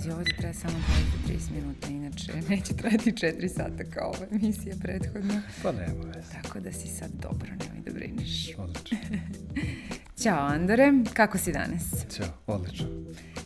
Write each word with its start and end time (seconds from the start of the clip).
Pazi, 0.00 0.10
ovo 0.10 0.24
ti 0.24 0.32
treba 0.36 0.52
samo 0.54 0.78
30 1.28 1.50
minuta, 1.50 1.86
inače 1.88 2.32
neće 2.50 2.74
trajati 2.76 3.12
4 3.12 3.48
sata 3.48 3.84
kao 3.94 4.08
ova 4.08 4.26
emisija 4.32 4.76
prethodna. 4.80 5.42
Pa 5.62 5.72
nema 5.72 6.04
veze. 6.14 6.32
Tako 6.42 6.60
da 6.60 6.72
si 6.72 6.88
sad 6.88 7.10
dobro, 7.22 7.48
nemoj 7.48 7.82
da 7.84 7.92
brineš. 7.92 8.54
Odlično. 8.58 8.98
Ćao 10.22 10.46
Andore, 10.46 10.92
kako 11.14 11.38
si 11.38 11.52
danas? 11.52 12.06
Ćao, 12.16 12.26
odlično. 12.46 12.86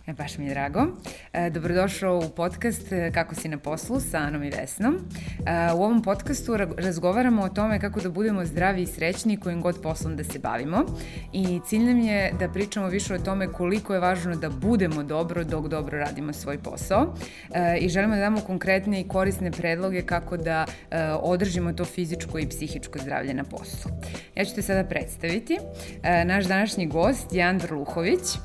E, 0.06 0.12
baš 0.12 0.38
mi 0.38 0.44
je 0.44 0.50
drago. 0.50 0.86
E, 1.32 1.50
dobrodošao 1.50 2.18
u 2.18 2.28
podcast 2.28 2.92
e, 2.92 3.10
Kako 3.14 3.34
si 3.34 3.48
na 3.48 3.58
poslu 3.58 4.00
sa 4.00 4.18
Anom 4.18 4.44
i 4.44 4.50
Vesnom. 4.50 4.94
E, 4.94 5.72
u 5.72 5.82
ovom 5.82 6.02
podcastu 6.02 6.56
razgovaramo 6.56 7.42
o 7.42 7.48
tome 7.48 7.80
kako 7.80 8.00
da 8.00 8.08
budemo 8.08 8.44
zdravi 8.44 8.82
i 8.82 8.86
srećni 8.86 9.36
kojim 9.36 9.60
god 9.60 9.82
poslom 9.82 10.16
da 10.16 10.24
se 10.24 10.38
bavimo. 10.38 10.84
I 11.32 11.60
cilj 11.66 11.84
nam 11.84 12.00
je 12.00 12.32
da 12.38 12.48
pričamo 12.48 12.88
više 12.88 13.14
o 13.14 13.18
tome 13.18 13.46
koliko 13.52 13.94
je 13.94 14.00
važno 14.00 14.36
da 14.36 14.50
budemo 14.50 15.02
dobro 15.02 15.44
dok 15.44 15.68
dobro 15.68 15.98
radimo 15.98 16.32
svoj 16.32 16.58
posao. 16.58 17.14
E, 17.54 17.78
I 17.78 17.88
želimo 17.88 18.14
da 18.14 18.20
damo 18.20 18.40
konkretne 18.40 19.00
i 19.00 19.08
korisne 19.08 19.50
predloge 19.50 20.02
kako 20.02 20.36
da 20.36 20.66
e, 20.90 21.04
održimo 21.12 21.72
to 21.72 21.84
fizičko 21.84 22.38
i 22.38 22.48
psihičko 22.48 22.98
zdravlje 22.98 23.34
na 23.34 23.44
poslu. 23.44 23.90
Ja 24.34 24.44
ću 24.44 24.54
te 24.54 24.62
sada 24.62 24.84
predstaviti. 24.84 25.58
E, 26.02 26.24
naš 26.24 26.44
današnji 26.64 26.86
gost 26.86 27.32
je 27.32 27.42
Andar 27.42 27.72
Luhović. 27.72 28.20
E, 28.20 28.40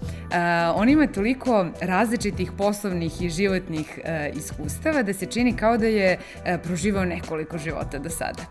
on 0.76 0.90
ima 0.90 1.08
toliko 1.08 1.66
različitih 1.82 2.52
poslovnih 2.58 3.22
i 3.22 3.30
životnih 3.30 4.00
e, 4.04 4.32
iskustava 4.36 5.04
da 5.04 5.14
se 5.14 5.26
čini 5.26 5.56
kao 5.56 5.78
da 5.78 5.88
je 5.88 6.18
e, 6.46 6.58
proživao 6.58 7.06
nekoliko 7.06 7.58
života 7.58 8.00
do 8.00 8.10
sada. 8.10 8.44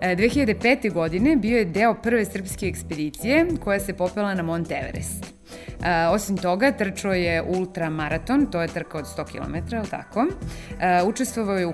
E, 0.00 0.16
2005. 0.16 0.92
godine 0.92 1.36
bio 1.36 1.58
je 1.58 1.64
deo 1.64 1.94
prve 1.94 2.24
srpske 2.24 2.66
ekspedicije 2.66 3.46
koja 3.64 3.80
se 3.80 3.94
popela 3.94 4.34
na 4.34 4.42
Mont 4.42 4.70
Everest. 4.70 5.35
E, 5.84 6.06
osim 6.06 6.36
toga, 6.36 6.72
trčao 6.72 7.12
je 7.12 7.42
ultramaraton, 7.42 8.46
to 8.46 8.62
je 8.62 8.68
trka 8.68 8.98
od 8.98 9.04
100 9.04 9.24
km, 9.24 9.76
ali 9.76 9.88
tako. 9.88 10.26
E, 10.80 11.02
učestvovao 11.02 11.56
je 11.56 11.66
u 11.66 11.72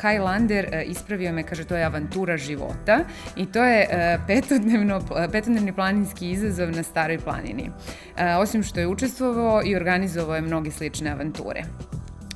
Highlander, 0.00 0.68
e, 0.72 0.82
ispravio 0.82 1.32
me, 1.32 1.42
kaže, 1.42 1.64
to 1.64 1.76
je 1.76 1.84
avantura 1.84 2.36
života 2.36 3.00
i 3.36 3.46
to 3.46 3.64
je 3.64 3.86
e, 3.90 4.18
petodnevno, 4.26 5.00
petodnevni 5.32 5.72
planinski 5.72 6.30
izazov 6.30 6.70
na 6.70 6.82
staroj 6.82 7.18
planini. 7.18 7.70
E, 8.16 8.34
osim 8.36 8.62
što 8.62 8.80
je 8.80 8.86
učestvovao 8.86 9.62
i 9.64 9.76
organizovao 9.76 10.34
je 10.34 10.42
mnoge 10.42 10.70
slične 10.70 11.10
avanture. 11.10 11.62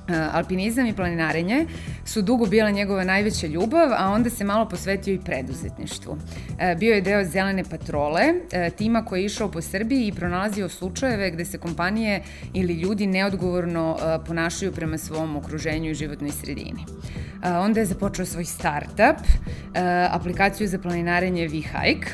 Eh, 0.09 0.29
alpinizam 0.33 0.87
i 0.87 0.97
planinarenje 0.97 1.67
su 2.05 2.23
dugo 2.23 2.47
bila 2.47 2.71
njegova 2.71 3.05
najveća 3.05 3.47
ljubav, 3.47 3.93
a 3.93 4.11
onda 4.11 4.31
se 4.31 4.45
malo 4.45 4.69
posvetio 4.69 5.15
i 5.15 5.19
preduzetništvu. 5.19 6.19
Eh, 6.59 6.75
bio 6.75 6.95
je 6.95 7.01
deo 7.01 7.25
zelene 7.25 7.65
patrole, 7.65 8.23
eh, 8.53 8.71
tima 8.71 9.05
koji 9.05 9.21
je 9.21 9.27
išao 9.27 9.51
po 9.51 9.61
Srbiji 9.61 10.07
i 10.07 10.12
pronalazio 10.12 10.69
slučajeve 10.69 11.31
gde 11.31 11.45
se 11.45 11.59
kompanije 11.59 12.23
ili 12.55 12.75
ljudi 12.75 13.07
neodgovorno 13.07 13.97
ponašaju 14.27 14.73
prema 14.73 14.99
svom 14.99 15.37
okruženju 15.37 15.91
i 15.91 15.95
životnoj 15.95 16.31
sredini. 16.31 16.84
Onda 17.43 17.81
je 17.81 17.87
započeo 17.87 18.27
svoj 18.27 18.45
startup, 18.45 19.27
aplikaciju 20.11 20.69
za 20.69 20.79
planinarenje 20.79 21.49
V-Hike, 21.49 22.09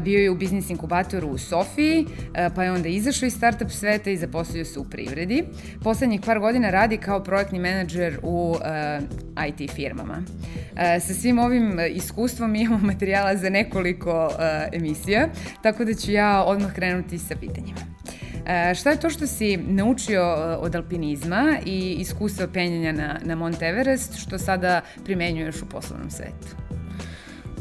bio 0.00 0.18
je 0.18 0.30
u 0.30 0.34
biznis 0.34 0.70
inkubatoru 0.70 1.28
u 1.28 1.38
Sofiji, 1.38 2.06
e, 2.34 2.48
pa 2.54 2.64
je 2.64 2.72
onda 2.72 2.88
izašao 2.88 3.26
iz 3.26 3.34
startup 3.34 3.70
sveta 3.70 4.10
i 4.10 4.16
zaposlio 4.16 4.64
se 4.64 4.80
u 4.80 4.84
privredi. 4.84 5.44
Poslednjih 5.82 6.20
par 6.26 6.38
godina 6.38 6.70
radi 6.70 6.96
kao 6.96 7.22
projektni 7.22 7.58
menadžer 7.58 8.18
u 8.22 8.56
e, 8.64 9.00
IT 9.48 9.70
firmama. 9.70 10.22
Sa 11.00 11.14
svim 11.14 11.38
ovim 11.38 11.78
iskustvom 11.90 12.54
imamo 12.54 12.86
materijala 12.92 13.36
za 13.36 13.50
nekoliko 13.50 14.30
emisija, 14.72 15.28
tako 15.62 15.84
da 15.84 15.94
ću 15.94 16.12
ja 16.12 16.44
odmah 16.44 16.74
krenuti 16.74 17.18
sa 17.18 17.36
pitanjima. 17.36 17.80
šta 18.74 18.90
je 18.90 19.00
to 19.00 19.10
što 19.10 19.26
si 19.26 19.56
naučio 19.56 20.22
od 20.60 20.74
alpinizma 20.74 21.58
i 21.66 21.96
iskustva 21.98 22.46
penjanja 22.46 22.92
na, 22.92 23.20
na 23.24 23.34
Mont 23.34 23.62
Everest, 23.62 24.16
što 24.16 24.38
sada 24.38 24.80
primenjuješ 25.04 25.62
u 25.62 25.68
poslovnom 25.68 26.10
svetu? 26.10 26.69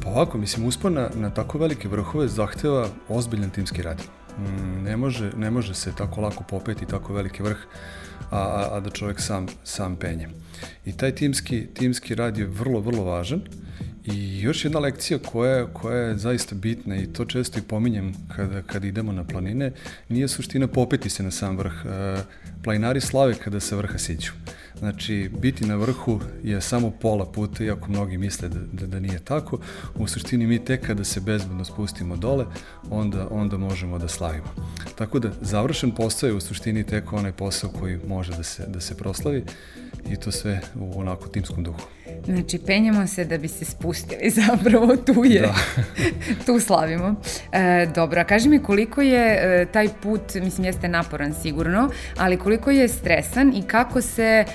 Pa 0.03 0.09
ovako, 0.09 0.37
mislim, 0.37 0.65
uspon 0.65 0.93
na, 0.93 1.09
na 1.15 1.29
tako 1.29 1.57
velike 1.57 1.87
vrhove 1.87 2.27
zahteva 2.27 2.87
ozbiljan 3.09 3.49
timski 3.49 3.81
rad. 3.81 4.01
Mm, 4.39 4.83
ne, 4.83 4.97
može, 4.97 5.31
ne 5.37 5.51
može 5.51 5.73
se 5.73 5.95
tako 5.95 6.21
lako 6.21 6.43
popeti 6.43 6.85
tako 6.85 7.13
veliki 7.13 7.43
vrh, 7.43 7.57
a, 8.31 8.37
a, 8.37 8.67
a 8.71 8.79
da 8.79 8.89
čovjek 8.89 9.19
sam, 9.21 9.47
sam 9.63 9.95
penje. 9.95 10.29
I 10.85 10.97
taj 10.97 11.15
timski, 11.15 11.67
timski 11.73 12.15
rad 12.15 12.37
je 12.37 12.45
vrlo, 12.45 12.79
vrlo 12.79 13.03
važan. 13.03 13.41
I 14.05 14.41
još 14.41 14.65
jedna 14.65 14.79
lekcija 14.79 15.19
koja, 15.19 15.65
koja 15.73 15.97
je 15.97 16.17
zaista 16.17 16.55
bitna 16.55 16.95
i 16.95 17.07
to 17.07 17.25
često 17.25 17.59
i 17.59 17.61
pominjem 17.61 18.13
kada, 18.35 18.61
kada 18.61 18.87
idemo 18.87 19.11
na 19.11 19.23
planine, 19.23 19.71
nije 20.09 20.27
suština 20.27 20.67
popeti 20.67 21.09
se 21.09 21.23
na 21.23 21.31
sam 21.31 21.57
vrh. 21.57 21.73
E, 21.85 22.17
planinari 22.63 23.01
slave 23.01 23.33
kada 23.33 23.59
se 23.59 23.75
vrha 23.75 23.97
siđu. 23.97 24.31
Znači, 24.79 25.29
biti 25.41 25.65
na 25.65 25.75
vrhu 25.75 26.19
je 26.43 26.61
samo 26.61 26.91
pola 26.91 27.25
puta, 27.25 27.63
iako 27.63 27.91
mnogi 27.91 28.17
misle 28.17 28.49
da, 28.49 28.59
da, 28.71 28.87
da 28.87 28.99
nije 28.99 29.19
tako. 29.19 29.59
U 29.95 30.07
suštini 30.07 30.47
mi 30.47 30.65
tek 30.65 30.87
kada 30.87 31.03
se 31.03 31.19
bezbedno 31.19 31.65
spustimo 31.65 32.15
dole, 32.15 32.45
onda, 32.89 33.27
onda 33.31 33.57
možemo 33.57 33.97
da 33.97 34.07
slavimo. 34.07 34.47
Tako 34.95 35.19
da, 35.19 35.31
završen 35.41 35.91
posao 35.91 36.27
je 36.27 36.33
u 36.33 36.39
suštini 36.39 36.83
tek 36.83 37.13
onaj 37.13 37.31
posao 37.31 37.69
koji 37.69 37.99
može 38.07 38.31
da 38.31 38.43
se, 38.43 38.65
da 38.67 38.79
se 38.79 38.97
proslavi 38.97 39.43
i 40.09 40.15
to 40.15 40.31
sve 40.31 40.61
u 40.75 40.99
onako 40.99 41.27
timskom 41.27 41.63
duhu. 41.63 41.81
Znači, 42.25 42.59
penjamo 42.65 43.07
se 43.07 43.25
da 43.25 43.37
bi 43.37 43.47
se 43.47 43.65
spustili 43.65 44.29
zapravo, 44.47 44.95
tu 44.95 45.25
je, 45.25 45.41
da. 45.41 45.55
tu 46.45 46.59
slavimo. 46.59 47.15
E, 47.51 47.87
dobro, 47.95 48.21
a 48.21 48.23
kaži 48.23 48.49
mi 48.49 48.63
koliko 48.63 49.01
je 49.01 49.39
e, 49.61 49.65
taj 49.65 49.89
put, 50.01 50.21
mislim 50.35 50.65
jeste 50.65 50.87
naporan 50.87 51.33
sigurno, 51.41 51.89
ali 52.17 52.37
koliko 52.37 52.71
je 52.71 52.87
stresan 52.87 53.53
i 53.55 53.61
kako 53.61 54.01
se 54.01 54.45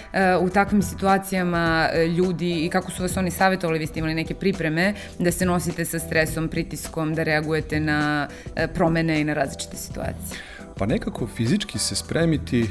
u 0.40 0.50
takvim 0.50 0.82
situacijama 0.82 1.88
e, 1.92 2.06
ljudi 2.06 2.64
i 2.64 2.68
kako 2.68 2.90
su 2.90 3.02
vas 3.02 3.16
oni 3.16 3.30
savjetovali, 3.30 3.78
vi 3.78 3.86
ste 3.86 3.98
imali 3.98 4.14
neke 4.14 4.34
pripreme 4.34 4.94
da 5.18 5.32
se 5.32 5.46
nosite 5.46 5.84
sa 5.84 5.98
stresom, 5.98 6.48
pritiskom, 6.48 7.14
da 7.14 7.22
reagujete 7.22 7.80
na 7.80 8.28
e, 8.56 8.68
promene 8.68 9.20
i 9.20 9.24
na 9.24 9.34
različite 9.34 9.76
situacije? 9.76 10.40
Pa 10.78 10.86
nekako 10.86 11.26
fizički 11.26 11.78
se 11.78 11.96
spremiti 11.96 12.60
e, 12.62 12.66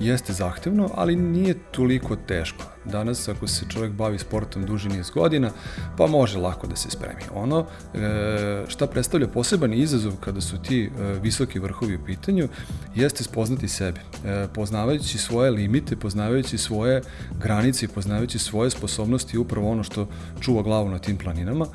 jeste 0.00 0.32
zahtevno, 0.32 0.90
ali 0.94 1.16
nije 1.16 1.54
toliko 1.70 2.16
teško. 2.16 2.75
Danas 2.90 3.28
ako 3.28 3.46
se 3.46 3.64
čovjek 3.68 3.92
bavi 3.92 4.18
sportom 4.18 4.66
duži 4.66 4.88
niz 4.88 5.10
godina, 5.10 5.50
pa 5.96 6.06
može 6.06 6.38
lako 6.38 6.66
da 6.66 6.76
se 6.76 6.90
spremi. 6.90 7.22
Ono 7.34 7.66
e, 7.94 8.64
šta 8.68 8.86
predstavlja 8.86 9.28
poseban 9.28 9.74
izazov 9.74 10.12
kada 10.20 10.40
su 10.40 10.58
ti 10.58 10.84
e, 10.84 11.18
visoki 11.22 11.58
vrhovi 11.58 11.96
u 11.96 12.04
pitanju, 12.04 12.48
jeste 12.94 13.24
spoznati 13.24 13.68
sebe. 13.68 14.00
E, 14.24 14.46
poznavajući 14.54 15.18
svoje 15.18 15.50
limite, 15.50 15.96
poznavajući 15.96 16.58
svoje 16.58 17.02
granice 17.42 17.84
i 17.84 17.88
poznavajući 17.88 18.38
svoje 18.38 18.70
sposobnosti 18.70 19.38
upravo 19.38 19.70
ono 19.70 19.82
što 19.82 20.08
čuva 20.40 20.62
glavu 20.62 20.90
na 20.90 20.98
tim 20.98 21.16
planinama, 21.16 21.66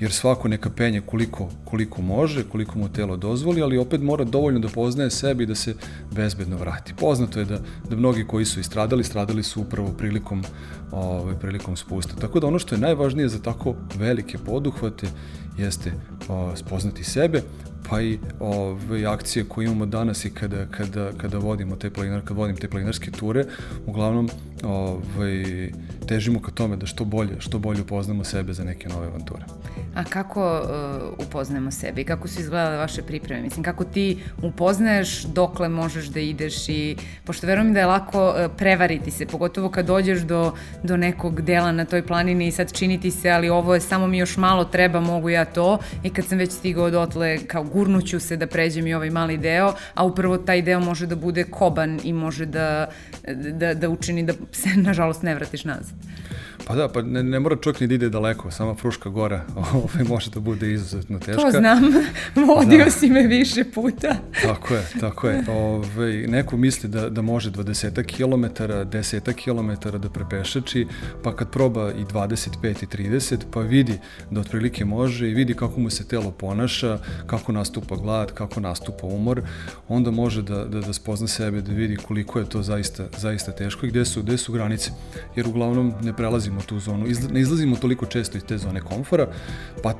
jer 0.00 0.12
svako 0.12 0.48
neka 0.48 0.70
penje 0.70 1.00
koliko, 1.00 1.48
koliko 1.64 2.02
može, 2.02 2.44
koliko 2.48 2.78
mu 2.78 2.88
telo 2.88 3.16
dozvoli, 3.16 3.62
ali 3.62 3.78
opet 3.78 4.02
mora 4.02 4.24
dovoljno 4.24 4.60
da 4.60 4.68
poznaje 4.68 5.10
sebe 5.10 5.42
i 5.42 5.46
da 5.46 5.54
se 5.54 5.74
bezbedno 6.10 6.56
vrati. 6.56 6.94
Poznato 6.94 7.38
je 7.38 7.44
da, 7.44 7.58
da 7.90 7.96
mnogi 7.96 8.24
koji 8.26 8.44
su 8.44 8.60
istradali, 8.60 9.04
stradali 9.04 9.42
su 9.42 9.60
upravo 9.60 9.92
prilikom 9.98 10.44
ovaj, 10.92 11.34
prilikom 11.34 11.76
spusta. 11.76 12.14
Tako 12.20 12.40
da 12.40 12.46
ono 12.46 12.58
što 12.58 12.74
je 12.74 12.80
najvažnije 12.80 13.28
za 13.28 13.38
tako 13.38 13.74
velike 13.98 14.38
poduhvate 14.38 15.06
jeste 15.58 15.92
o, 16.28 16.56
spoznati 16.56 17.04
sebe, 17.04 17.42
pa 17.90 18.00
i 18.00 18.18
ove 18.40 19.06
akcije 19.06 19.44
koje 19.44 19.64
imamo 19.64 19.86
danas 19.86 20.24
i 20.24 20.30
kada, 20.30 20.66
kada, 20.66 21.12
kada 21.16 21.38
vodimo 21.38 21.76
te 21.76 21.90
planinar, 21.90 22.20
kad 22.24 22.36
vodim 22.36 22.56
te 22.56 22.68
planinarske 22.68 23.10
ture, 23.10 23.44
uglavnom 23.86 24.28
ovaj, 24.64 25.70
težimo 26.06 26.40
ka 26.40 26.50
tome 26.50 26.76
da 26.76 26.86
što 26.86 27.04
bolje, 27.04 27.36
što 27.38 27.58
bolje 27.58 27.80
upoznamo 27.80 28.24
sebe 28.24 28.52
za 28.52 28.64
neke 28.64 28.88
nove 28.88 29.06
avanture. 29.06 29.44
A 29.94 30.04
kako 30.04 30.60
uh, 30.60 31.26
upoznamo 31.26 31.70
sebe 31.70 32.00
i 32.00 32.04
kako 32.04 32.28
su 32.28 32.40
izgledale 32.40 32.76
vaše 32.76 33.02
pripreme? 33.02 33.42
Mislim, 33.42 33.64
kako 33.64 33.84
ti 33.84 34.18
upoznaješ 34.42 35.22
dokle 35.22 35.68
možeš 35.68 36.06
da 36.06 36.20
ideš 36.20 36.68
i, 36.68 36.96
pošto 37.24 37.46
verujem 37.46 37.72
da 37.72 37.80
je 37.80 37.86
lako 37.86 38.28
uh, 38.28 38.34
prevariti 38.56 39.10
se, 39.10 39.26
pogotovo 39.26 39.68
kad 39.68 39.86
dođeš 39.86 40.20
do, 40.20 40.52
do 40.82 40.96
nekog 40.96 41.40
dela 41.40 41.72
na 41.72 41.84
toj 41.84 42.06
planini 42.06 42.46
i 42.46 42.52
sad 42.52 42.72
činiti 42.72 43.10
se, 43.10 43.30
ali 43.30 43.48
ovo 43.48 43.74
je 43.74 43.80
samo 43.80 44.06
mi 44.06 44.18
još 44.18 44.36
malo 44.36 44.64
treba, 44.64 45.00
mogu 45.00 45.28
ja 45.28 45.44
to 45.44 45.78
i 46.02 46.10
kad 46.10 46.24
sam 46.24 46.38
već 46.38 46.52
stigao 46.52 46.90
dotle, 46.90 47.38
kao 47.46 47.64
gurnuću 47.64 48.20
se 48.20 48.36
da 48.36 48.46
pređem 48.46 48.86
i 48.86 48.94
ovaj 48.94 49.10
mali 49.10 49.38
deo, 49.38 49.74
a 49.94 50.04
upravo 50.04 50.38
taj 50.38 50.62
deo 50.62 50.80
može 50.80 51.06
da 51.06 51.16
bude 51.16 51.44
koban 51.44 52.00
i 52.04 52.12
može 52.12 52.46
da, 52.46 52.88
da, 53.52 53.74
da 53.74 53.88
učini 53.88 54.22
da 54.22 54.32
se, 54.52 54.68
nažalost, 54.88 55.22
ne 55.22 55.34
vratiš 55.34 55.64
nazad. 55.64 55.94
Pa 56.70 56.76
da, 56.76 56.88
pa 56.88 57.02
ne, 57.02 57.22
ne 57.22 57.40
mora 57.40 57.56
čovjek 57.56 57.80
ni 57.80 57.86
da 57.86 57.94
ide 57.94 58.08
daleko, 58.08 58.50
sama 58.50 58.74
Fruška 58.74 59.08
gora 59.08 59.44
ovaj, 59.74 60.04
može 60.08 60.30
da 60.30 60.40
bude 60.40 60.72
izuzetno 60.72 61.18
teška. 61.18 61.42
To 61.42 61.50
znam, 61.50 61.82
vodio 62.48 62.84
da. 62.84 62.90
si 62.90 63.10
me 63.10 63.26
više 63.26 63.64
puta. 63.74 64.16
tako 64.46 64.74
je, 64.74 64.86
tako 65.00 65.28
je. 65.28 65.44
Ove, 65.48 65.58
ovaj, 65.58 66.12
neko 66.12 66.56
misli 66.56 66.88
da, 66.88 67.08
da 67.08 67.22
može 67.22 67.50
20 67.50 68.02
km, 68.04 68.62
10 68.62 69.32
km 69.32 69.98
da 69.98 70.10
prepešači, 70.10 70.86
pa 71.22 71.36
kad 71.36 71.50
proba 71.50 71.92
i 71.92 72.04
25 72.04 72.82
i 72.82 73.08
30, 73.08 73.38
pa 73.52 73.60
vidi 73.60 73.98
da 74.30 74.40
otprilike 74.40 74.84
može 74.84 75.30
i 75.30 75.34
vidi 75.34 75.54
kako 75.54 75.80
mu 75.80 75.90
se 75.90 76.08
telo 76.08 76.30
ponaša, 76.30 76.98
kako 77.26 77.52
nastupa 77.52 77.96
glad, 77.96 78.32
kako 78.32 78.60
nastupa 78.60 79.06
umor, 79.06 79.42
onda 79.88 80.10
može 80.10 80.42
da, 80.42 80.64
da, 80.64 80.80
da 80.80 80.92
spozna 80.92 81.28
sebe, 81.28 81.60
da 81.60 81.72
vidi 81.72 81.96
koliko 81.96 82.38
je 82.38 82.48
to 82.48 82.62
zaista, 82.62 83.06
zaista 83.18 83.52
teško 83.52 83.86
i 83.86 83.88
gde 83.88 84.04
su, 84.04 84.22
gde 84.22 84.38
su 84.38 84.52
granice. 84.52 84.90
Jer 85.36 85.48
uglavnom 85.48 85.94
ne 86.02 86.16
prelazimo 86.16 86.59
tu 86.62 86.78
zonu, 86.78 87.06
ne 87.30 87.40
izlazimo 87.40 87.76
toliko 87.76 88.06
često 88.06 88.38
iz 88.38 88.44
te 88.44 88.58
zone 88.58 88.80
komfora, 88.80 89.26
pa 89.82 89.94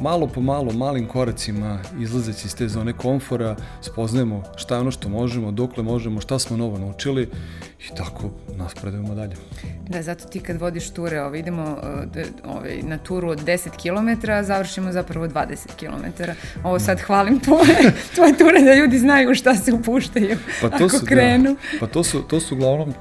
malo 0.00 0.26
po 0.26 0.40
malo, 0.40 0.72
malim 0.72 1.06
koracima, 1.06 1.78
izlazeći 2.00 2.46
iz 2.46 2.56
te 2.56 2.68
zone 2.68 2.92
komfora, 2.92 3.56
spoznajemo 3.80 4.42
šta 4.56 4.74
je 4.74 4.80
ono 4.80 4.90
što 4.90 5.08
možemo, 5.08 5.50
dokle 5.50 5.82
možemo, 5.82 6.20
šta 6.20 6.38
smo 6.38 6.56
novo 6.56 6.78
naučili 6.78 7.28
i 7.78 7.94
tako 7.96 8.30
nas 8.56 8.74
predajemo 8.74 9.14
dalje. 9.14 9.36
Da, 9.88 10.02
zato 10.02 10.24
ti 10.24 10.40
kad 10.40 10.60
vodiš 10.60 10.90
ture, 10.90 11.22
ovo, 11.22 11.34
idemo 11.34 11.62
uh, 11.62 12.54
ovaj, 12.54 12.82
na 12.82 12.98
turu 12.98 13.28
od 13.28 13.44
10 13.44 13.68
km, 13.70 14.26
završimo 14.42 14.92
zapravo 14.92 15.26
20 15.26 15.66
km. 15.78 16.22
Ovo 16.64 16.78
sad 16.78 17.00
hvalim 17.00 17.40
tvoje, 17.40 17.92
tvoje 18.14 18.38
ture 18.38 18.60
da 18.60 18.74
ljudi 18.74 18.98
znaju 18.98 19.34
šta 19.34 19.54
se 19.54 19.72
upuštaju 19.72 20.36
pa 20.60 20.68
to 20.68 20.74
ako 20.74 20.88
su, 20.88 20.98
da. 21.00 21.06
krenu. 21.06 21.56
Da, 21.72 21.78
pa 21.80 21.86
to 21.86 22.04
su, 22.04 22.22
to 22.22 22.40
su 22.40 22.54
uglavnom 22.54 22.94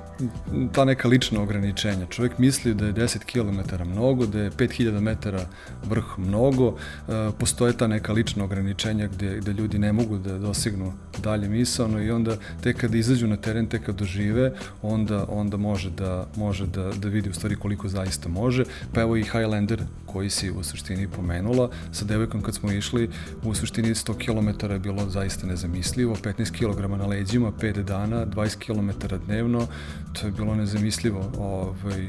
ta 0.72 0.86
neka 0.86 1.08
lična 1.08 1.42
ograničenja. 1.42 2.06
Čovjek 2.10 2.38
misli 2.38 2.74
da 2.74 2.86
je 2.86 2.94
10 2.94 3.18
km 3.26 3.84
mnogo, 3.90 4.26
da 4.26 4.40
je 4.40 4.52
5000 4.52 5.00
metara 5.00 5.46
vrh 5.84 6.06
mnogo, 6.18 6.76
e, 7.08 7.12
postoje 7.40 7.78
ta 7.78 7.88
neka 7.88 8.14
lična 8.14 8.44
ograničenja 8.44 9.08
gde, 9.08 9.38
gde 9.38 9.54
ljudi 9.54 9.80
ne 9.80 9.94
mogu 9.94 10.18
da 10.18 10.38
dosignu 10.38 10.94
dalje 11.24 11.50
misalno 11.50 12.02
i 12.02 12.12
onda 12.12 12.38
tek 12.64 12.78
kad 12.78 12.96
izađu 12.96 13.28
na 13.28 13.38
teren, 13.38 13.68
tek 13.68 13.86
kad 13.86 13.96
dožive, 13.96 14.54
onda, 14.82 15.26
onda 15.30 15.58
može, 15.58 15.90
da, 15.90 16.28
može 16.36 16.68
da, 16.68 16.92
da 17.02 17.08
vidi 17.08 17.30
u 17.30 17.34
stvari 17.34 17.56
koliko 17.56 17.88
zaista 17.88 18.30
može. 18.30 18.64
Pa 18.94 19.02
evo 19.02 19.18
i 19.18 19.24
Highlander 19.24 19.84
koji 20.06 20.30
si 20.30 20.52
u 20.52 20.64
suštini 20.64 21.08
pomenula, 21.08 21.70
sa 21.92 22.06
devojkom 22.06 22.42
kad 22.42 22.56
smo 22.56 22.72
išli, 22.72 23.10
u 23.44 23.56
suštini 23.56 23.90
100 23.90 24.18
km 24.26 24.74
je 24.74 24.80
bilo 24.80 25.10
zaista 25.10 25.48
nezamislivo, 25.48 26.16
15 26.16 26.52
kg 26.52 26.98
na 26.98 27.06
leđima, 27.06 27.52
5 27.52 27.84
dana, 27.84 28.26
20 28.26 28.58
km 28.58 29.16
dnevno, 29.26 29.68
to 30.14 30.26
je 30.26 30.32
bilo 30.32 30.56
nezamislivo. 30.56 31.32
Ovaj, 31.38 32.08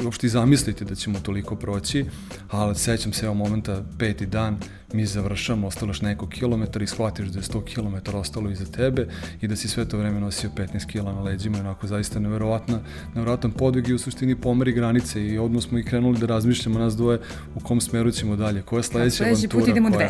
i 0.00 0.04
uopšte 0.04 0.26
i 0.26 0.30
zamisliti 0.30 0.84
da 0.84 0.94
ćemo 0.94 1.20
toliko 1.20 1.56
proći, 1.56 2.06
ali 2.50 2.74
sećam 2.74 3.12
se 3.12 3.26
evo 3.26 3.34
momenta, 3.34 3.84
peti 3.98 4.26
dan, 4.26 4.58
mi 4.92 5.06
završamo, 5.06 5.66
ostalo 5.66 5.90
još 5.90 6.00
neko 6.00 6.28
kilometar 6.28 6.82
i 6.82 6.86
shvatiš 6.86 7.26
da 7.26 7.38
je 7.38 7.42
100 7.42 7.74
km 7.74 8.16
ostalo 8.16 8.50
iza 8.50 8.64
tebe 8.64 9.06
i 9.40 9.48
da 9.48 9.56
si 9.56 9.68
sve 9.68 9.88
to 9.88 9.98
vreme 9.98 10.20
nosio 10.20 10.50
15 10.56 10.86
kg 10.86 11.04
na 11.04 11.22
leđima, 11.22 11.58
onako 11.58 11.86
zaista 11.86 12.20
neverovatna, 12.20 12.80
neverovatan 13.14 13.50
podvig 13.50 13.88
i 13.88 13.94
u 13.94 13.98
suštini 13.98 14.36
pomeri 14.36 14.72
granice 14.72 15.26
i 15.26 15.38
odmah 15.38 15.62
smo 15.62 15.78
i 15.78 15.82
krenuli 15.82 16.18
da 16.18 16.26
razmišljamo 16.26 16.78
nas 16.78 16.96
dvoje 16.96 17.20
u 17.54 17.60
kom 17.60 17.80
smeru 17.80 18.10
ćemo 18.10 18.36
dalje, 18.36 18.62
koja 18.62 18.78
je 18.78 18.82
sledeća 18.82 19.24
avantura. 19.24 19.36
Sledeći 19.36 19.58
put 19.58 19.68
idemo 19.68 19.88
200. 19.88 20.04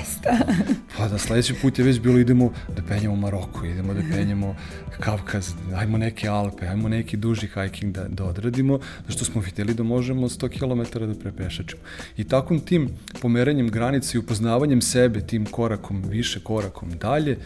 pa 0.96 1.08
da, 1.08 1.18
sledeći 1.18 1.54
put 1.54 1.78
je 1.78 1.84
već 1.84 2.00
bilo 2.00 2.18
idemo 2.18 2.52
da 2.76 2.82
penjemo 2.82 3.16
Maroko, 3.16 3.66
idemo 3.66 3.94
da 3.94 4.00
penjemo 4.12 4.56
Kavkaz, 5.00 5.52
ajmo 5.76 5.98
neke 5.98 6.28
Alpe, 6.28 6.66
ajmo 6.66 6.88
neki 6.88 7.16
duži 7.16 7.48
hiking 7.54 7.94
da, 7.94 8.08
da 8.08 8.24
odradimo, 8.24 8.78
da 8.78 9.12
što 9.12 9.24
smo 9.24 9.40
videli 9.40 9.74
da 9.74 9.82
možemo 9.82 10.28
100 10.28 10.48
km 10.48 10.98
da 10.98 11.14
prepešačimo. 11.14 11.82
I 12.16 12.24
takvom 12.24 12.60
tim 12.60 12.88
pomeranjem 13.20 13.68
granice 13.68 14.18
i 14.18 14.20
upoznavanjem 14.20 14.69
sebe 14.80 15.20
tim 15.20 15.46
korakom 15.46 16.02
više, 16.02 16.40
korakom 16.40 16.90
dalje, 16.98 17.38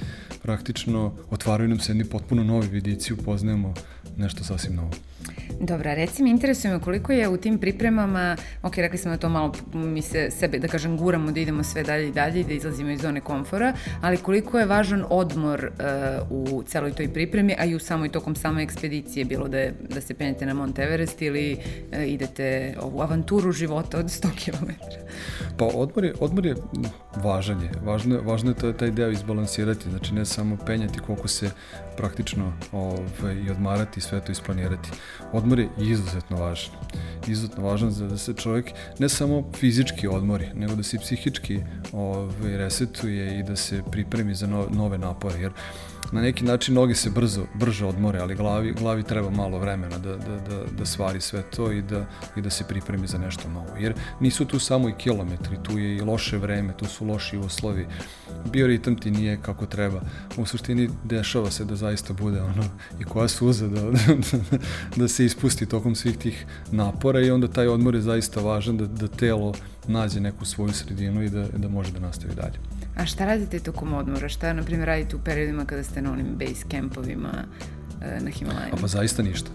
praktično 0.42 1.12
otvaraju 1.30 1.68
nam 1.68 1.80
se 1.80 1.90
jedni 1.90 2.04
potpuno 2.04 2.44
novi 2.44 2.68
vidici, 2.68 3.12
upoznajemo 3.12 3.74
nešto 4.16 4.44
sasvim 4.44 4.76
novo. 4.76 4.90
Dobra, 5.60 5.94
reci 5.94 6.22
mi, 6.22 6.30
interesuje 6.30 6.74
me 6.74 6.80
koliko 6.80 7.12
je 7.12 7.28
u 7.28 7.36
tim 7.36 7.58
pripremama, 7.58 8.36
ok, 8.62 8.76
rekli 8.76 8.98
smo 8.98 9.10
da 9.10 9.16
to 9.16 9.28
malo 9.28 9.52
mi 9.74 10.02
se 10.02 10.30
sebe, 10.30 10.58
da 10.58 10.68
kažem, 10.68 10.96
guramo 10.96 11.32
da 11.32 11.40
idemo 11.40 11.62
sve 11.62 11.82
dalje 11.82 12.08
i 12.08 12.12
dalje 12.12 12.40
i 12.40 12.44
da 12.44 12.52
izlazimo 12.52 12.90
iz 12.90 13.00
zone 13.00 13.20
komfora, 13.20 13.72
ali 14.00 14.16
koliko 14.16 14.58
je 14.58 14.66
važan 14.66 15.04
odmor 15.10 15.70
uh, 16.30 16.54
u 16.54 16.62
celoj 16.62 16.92
toj 16.92 17.12
pripremi, 17.12 17.54
a 17.58 17.64
i 17.64 17.74
u 17.74 17.78
samoj 17.78 18.08
tokom 18.08 18.34
same 18.36 18.62
ekspedicije, 18.62 19.24
bilo 19.24 19.48
da, 19.48 19.58
je, 19.58 19.74
da 19.88 20.00
se 20.00 20.14
penjete 20.14 20.46
na 20.46 20.54
Mount 20.54 20.78
Everest 20.78 21.22
ili 21.22 21.56
uh, 21.56 22.08
idete 22.08 22.74
ovu 22.80 23.00
avanturu 23.00 23.52
života 23.52 23.98
od 23.98 24.06
100 24.06 24.28
km? 24.44 24.70
Pa 25.56 25.64
odmor 25.64 26.04
je, 26.04 26.14
odmor 26.20 26.46
je 26.46 26.54
važan 27.16 27.62
je, 27.62 27.70
važno, 27.84 28.20
važno 28.20 28.50
je 28.50 28.54
taj, 28.54 28.72
taj 28.72 28.90
deo 28.90 29.10
izbalansirati, 29.10 29.90
znači 29.90 30.14
ne 30.14 30.24
samo 30.24 30.56
penjati 30.66 30.98
koliko 30.98 31.28
se 31.28 31.50
praktično 31.96 32.52
ovaj, 32.72 33.34
i 33.46 33.50
odmarati 33.50 33.98
i 33.98 34.02
sve 34.02 34.20
to 34.20 34.32
isplanirati. 34.32 34.90
Odmor 35.34 35.58
je 35.58 35.68
izuzetno 35.78 36.36
važan. 36.36 36.74
Izuzetno 37.26 37.64
važan 37.64 37.90
za 37.90 38.06
da 38.06 38.18
se 38.18 38.34
čovjek 38.34 38.70
ne 38.98 39.08
samo 39.08 39.44
fizički 39.56 40.08
odmori, 40.08 40.46
nego 40.54 40.74
da 40.74 40.82
se 40.82 40.98
psihički 40.98 41.60
ovaj, 41.92 42.56
resetuje 42.56 43.38
i 43.38 43.42
da 43.42 43.56
se 43.56 43.82
pripremi 43.90 44.34
za 44.34 44.46
no, 44.46 44.66
nove 44.70 44.98
napore, 44.98 45.40
jer 45.40 45.52
na 46.12 46.20
neki 46.20 46.44
način 46.44 46.74
noge 46.74 46.94
se 46.94 47.10
brzo, 47.10 47.46
brže 47.54 47.86
odmore, 47.86 48.18
ali 48.18 48.34
glavi, 48.34 48.72
glavi 48.72 49.02
treba 49.02 49.30
malo 49.30 49.58
vremena 49.58 49.98
da, 49.98 50.16
da, 50.16 50.36
da, 50.48 50.64
da 50.78 50.86
stvari 50.86 51.20
sve 51.20 51.42
to 51.42 51.72
i 51.72 51.82
da, 51.82 52.06
i 52.36 52.40
da 52.40 52.50
se 52.50 52.64
pripremi 52.68 53.06
za 53.06 53.18
nešto 53.18 53.48
novo. 53.48 53.76
Jer 53.78 53.94
nisu 54.20 54.44
tu 54.44 54.58
samo 54.58 54.88
i 54.88 54.94
kilometri, 54.98 55.58
tu 55.62 55.78
je 55.78 55.96
i 55.96 56.00
loše 56.00 56.38
vreme, 56.38 56.76
tu 56.76 56.86
su 56.86 57.06
loši 57.06 57.38
uslovi, 57.38 57.86
bioritam 58.52 58.96
ti 58.96 59.10
nije 59.10 59.38
kako 59.42 59.66
treba. 59.66 60.00
U 60.36 60.46
suštini 60.46 60.90
dešava 61.04 61.50
se 61.50 61.64
da 61.64 61.76
zaista 61.76 62.12
bude 62.12 62.42
ono 62.42 62.64
i 63.00 63.04
koja 63.04 63.28
suza 63.28 63.68
da, 63.68 63.80
da, 63.90 64.58
da 64.96 65.08
se 65.08 65.24
ispusti 65.24 65.66
tokom 65.66 65.94
svih 65.94 66.16
tih 66.16 66.46
napora 66.72 67.20
i 67.20 67.30
onda 67.30 67.48
taj 67.48 67.66
odmor 67.66 67.94
je 67.94 68.00
zaista 68.00 68.40
važan 68.40 68.76
da, 68.76 68.86
da 68.86 69.08
telo 69.08 69.54
nađe 69.86 70.20
neku 70.20 70.44
svoju 70.44 70.72
sredinu 70.72 71.22
i 71.22 71.28
da, 71.28 71.48
da 71.56 71.68
može 71.68 71.92
da 71.92 72.00
nastavi 72.00 72.34
dalje. 72.34 72.73
A 72.96 73.06
šta 73.06 73.24
radite 73.24 73.58
tokom 73.58 73.94
odmora? 73.94 74.28
Šta, 74.28 74.52
na 74.52 74.62
primjer, 74.62 74.86
radite 74.86 75.16
u 75.16 75.18
periodima 75.24 75.64
kada 75.64 75.82
ste 75.82 76.02
na 76.02 76.12
onim 76.12 76.26
base 76.38 76.64
campovima 76.70 77.44
e, 78.02 78.20
na 78.20 78.30
Himalajima? 78.30 78.76
Pa 78.80 78.86
zaista 78.86 79.22
ništa. 79.22 79.50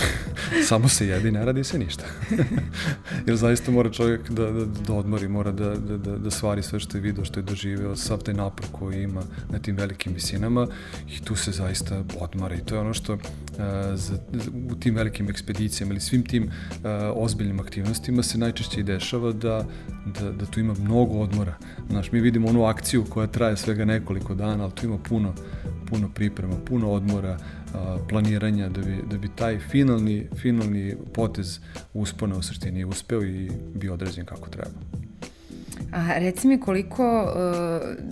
Samo 0.68 0.88
se 0.88 1.06
jedi, 1.06 1.30
ne 1.30 1.44
radi 1.44 1.64
se 1.64 1.78
ništa. 1.78 2.04
Jer 3.26 3.36
zaista 3.36 3.70
mora 3.70 3.90
čovjek 3.90 4.30
da, 4.30 4.50
da, 4.50 4.64
da 4.64 4.94
odmori, 4.94 5.28
mora 5.28 5.52
da, 5.52 5.74
da, 5.74 5.96
da, 5.96 6.18
da 6.18 6.30
stvari 6.30 6.62
sve 6.62 6.80
što 6.80 6.96
je 6.96 7.00
vidio, 7.00 7.24
što 7.24 7.40
je 7.40 7.44
doživeo, 7.44 7.96
sav 7.96 8.18
taj 8.18 8.34
napor 8.34 8.66
koji 8.72 9.02
ima 9.02 9.22
na 9.50 9.58
tim 9.58 9.76
velikim 9.76 10.12
visinama 10.14 10.66
i 11.08 11.24
tu 11.24 11.36
se 11.36 11.50
zaista 11.50 12.04
odmara 12.20 12.54
i 12.54 12.64
to 12.64 12.74
je 12.74 12.80
ono 12.80 12.94
što 12.94 13.12
uh, 13.12 13.20
za, 13.94 14.18
u 14.70 14.74
tim 14.74 14.94
velikim 14.94 15.30
ekspedicijama 15.30 15.92
ili 15.92 16.00
svim 16.00 16.24
tim 16.24 16.42
uh, 16.44 16.50
ozbiljnim 17.14 17.60
aktivnostima 17.60 18.22
se 18.22 18.38
najčešće 18.38 18.80
i 18.80 18.82
dešava 18.82 19.32
da, 19.32 19.64
da, 20.20 20.32
da 20.32 20.46
tu 20.46 20.60
ima 20.60 20.74
mnogo 20.74 21.18
odmora. 21.18 21.54
Znaš, 21.90 22.12
mi 22.12 22.20
vidimo 22.20 22.48
onu 22.48 22.64
akciju 22.64 23.04
koja 23.04 23.26
traje 23.26 23.56
svega 23.56 23.84
nekoliko 23.84 24.34
dana, 24.34 24.64
ali 24.64 24.72
tu 24.72 24.86
ima 24.86 24.98
puno, 24.98 25.34
puno 25.88 26.10
priprema, 26.14 26.54
puno 26.66 26.90
odmora, 26.90 27.38
planiranja 28.08 28.68
da 28.68 28.80
bi, 28.80 28.96
da 29.10 29.18
bi 29.18 29.28
taj 29.36 29.58
finalni, 29.58 30.26
finalni 30.36 30.96
potez 31.14 31.58
uspona 31.94 32.36
u 32.36 32.42
suštini 32.42 32.84
uspeo 32.84 33.22
i 33.24 33.50
bio 33.74 33.94
određen 33.94 34.24
kako 34.24 34.48
treba. 34.48 34.70
A 35.92 36.18
reci 36.18 36.48
mi 36.48 36.60
koliko 36.60 37.22
uh, 37.22 37.32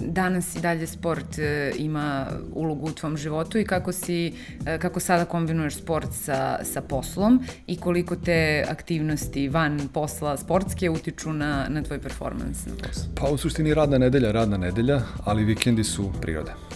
danas 0.00 0.56
i 0.56 0.60
dalje 0.60 0.86
sport 0.86 1.38
uh, 1.38 1.80
ima 1.80 2.26
ulogu 2.52 2.86
u 2.86 2.92
tvom 2.92 3.16
životu 3.16 3.58
i 3.58 3.64
kako 3.64 3.92
si, 3.92 4.32
uh, 4.60 4.66
kako 4.80 5.00
sada 5.00 5.24
kombinuješ 5.24 5.74
sport 5.74 6.08
sa, 6.12 6.58
sa 6.62 6.80
poslom 6.80 7.40
i 7.66 7.76
koliko 7.76 8.16
te 8.16 8.64
aktivnosti 8.68 9.48
van 9.48 9.80
posla 9.92 10.36
sportske 10.36 10.90
utiču 10.90 11.32
na, 11.32 11.66
na 11.68 11.82
tvoj 11.82 11.98
performans 11.98 12.66
na 12.66 12.72
poslu? 12.86 13.04
Pa 13.14 13.28
u 13.28 13.38
suštini 13.38 13.74
radna 13.74 13.98
nedelja, 13.98 14.32
radna 14.32 14.56
nedelja, 14.56 15.00
ali 15.24 15.44
vikendi 15.44 15.84
su 15.84 16.12
priroda. 16.20 16.69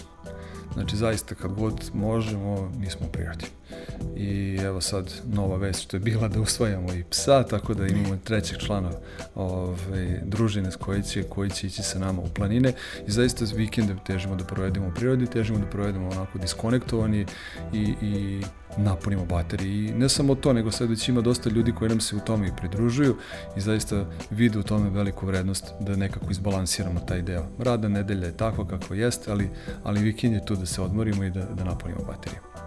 Znači, 0.75 0.97
zaista 0.97 1.35
kad 1.35 1.53
god 1.53 1.91
možemo, 1.93 2.71
mi 2.77 2.89
smo 2.89 3.07
u 3.07 3.09
prirodi. 3.09 3.45
I 4.15 4.59
evo 4.61 4.81
sad 4.81 5.11
nova 5.33 5.57
vest 5.57 5.81
što 5.81 5.97
je 5.97 6.01
bila 6.01 6.27
da 6.27 6.41
usvajamo 6.41 6.93
i 6.93 7.03
psa, 7.03 7.43
tako 7.43 7.73
da 7.73 7.87
imamo 7.87 8.17
trećeg 8.23 8.57
člana 8.57 8.91
ove, 9.35 10.21
družine 10.25 10.71
s 10.71 10.75
koji 10.75 11.03
će, 11.03 11.23
koji 11.23 11.49
će 11.49 11.67
ići 11.67 11.83
sa 11.83 11.99
nama 11.99 12.21
u 12.21 12.29
planine 12.29 12.73
i 13.07 13.11
zaista 13.11 13.45
s 13.45 13.53
vikendem 13.53 13.99
težimo 14.05 14.35
da 14.35 14.43
provedemo 14.43 14.87
u 14.87 14.91
prirodi, 14.91 15.27
težimo 15.27 15.59
da 15.59 15.65
provedemo 15.65 16.09
onako 16.09 16.37
diskonektovani 16.37 17.25
i, 17.73 17.93
i 18.01 18.41
napunimo 18.77 19.25
baterije. 19.25 19.89
I 19.89 19.93
ne 19.93 20.09
samo 20.09 20.35
to, 20.35 20.53
nego 20.53 20.71
sad 20.71 20.89
već 20.89 21.09
ima 21.09 21.21
dosta 21.21 21.49
ljudi 21.49 21.71
koji 21.71 21.89
nam 21.89 21.99
se 21.99 22.15
u 22.15 22.19
tome 22.19 22.47
i 22.47 22.55
pridružuju 22.57 23.15
i 23.57 23.61
zaista 23.61 24.05
vide 24.29 24.59
u 24.59 24.63
tome 24.63 24.89
veliku 24.89 25.25
vrednost 25.25 25.73
da 25.79 25.95
nekako 25.95 26.31
izbalansiramo 26.31 26.99
taj 26.99 27.21
deo. 27.21 27.45
Rada 27.59 27.87
nedelja 27.87 28.25
je 28.25 28.37
takva 28.37 28.67
kako 28.67 28.93
jeste, 28.93 29.31
ali, 29.31 29.49
ali 29.83 30.03
vikend 30.03 30.33
je 30.33 30.45
tu 30.45 30.55
da 30.55 30.65
se 30.65 30.81
odmorimo 30.81 31.23
i 31.23 31.29
da, 31.29 31.45
da 31.45 31.63
napunimo 31.63 32.03
baterije. 32.07 32.64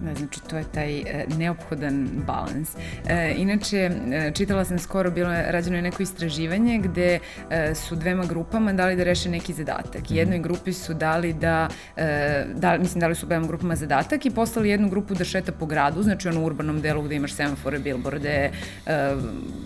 Da, 0.00 0.14
znači 0.14 0.40
to 0.50 0.56
je 0.56 0.64
taj 0.74 0.98
e, 0.98 1.26
neophodan 1.38 2.08
balans. 2.26 2.76
E, 3.08 3.34
inače, 3.36 3.90
e, 4.12 4.32
čitala 4.34 4.64
sam 4.64 4.78
skoro, 4.78 5.10
bilo 5.10 5.32
je 5.32 5.52
rađeno 5.52 5.76
je 5.76 5.82
neko 5.82 6.02
istraživanje 6.02 6.78
gde 6.78 7.18
e, 7.50 7.74
su 7.74 7.96
dvema 7.96 8.24
grupama 8.24 8.72
dali 8.72 8.96
da 8.96 9.04
reše 9.04 9.28
neki 9.28 9.52
zadatak. 9.52 10.10
Mm. 10.10 10.14
Jednoj 10.14 10.38
grupi 10.38 10.72
su 10.72 10.94
dali 10.94 11.32
da, 11.32 11.68
e, 11.96 12.44
da, 12.54 12.78
mislim, 12.78 13.00
dali 13.00 13.14
su 13.14 13.26
dvema 13.26 13.46
grupama 13.46 13.76
zadatak 13.76 14.26
i 14.26 14.30
poslali 14.30 14.68
jednu 14.68 14.88
grupu 14.88 15.14
da 15.14 15.24
šeta 15.24 15.52
po 15.52 15.66
gradu, 15.66 16.02
znači 16.02 16.28
ono 16.28 16.40
u 16.40 16.44
urbanom 16.44 16.80
delu 16.80 17.02
gde 17.02 17.16
imaš 17.16 17.32
semafore, 17.32 17.78
bilborde, 17.78 18.50
e, 18.86 19.14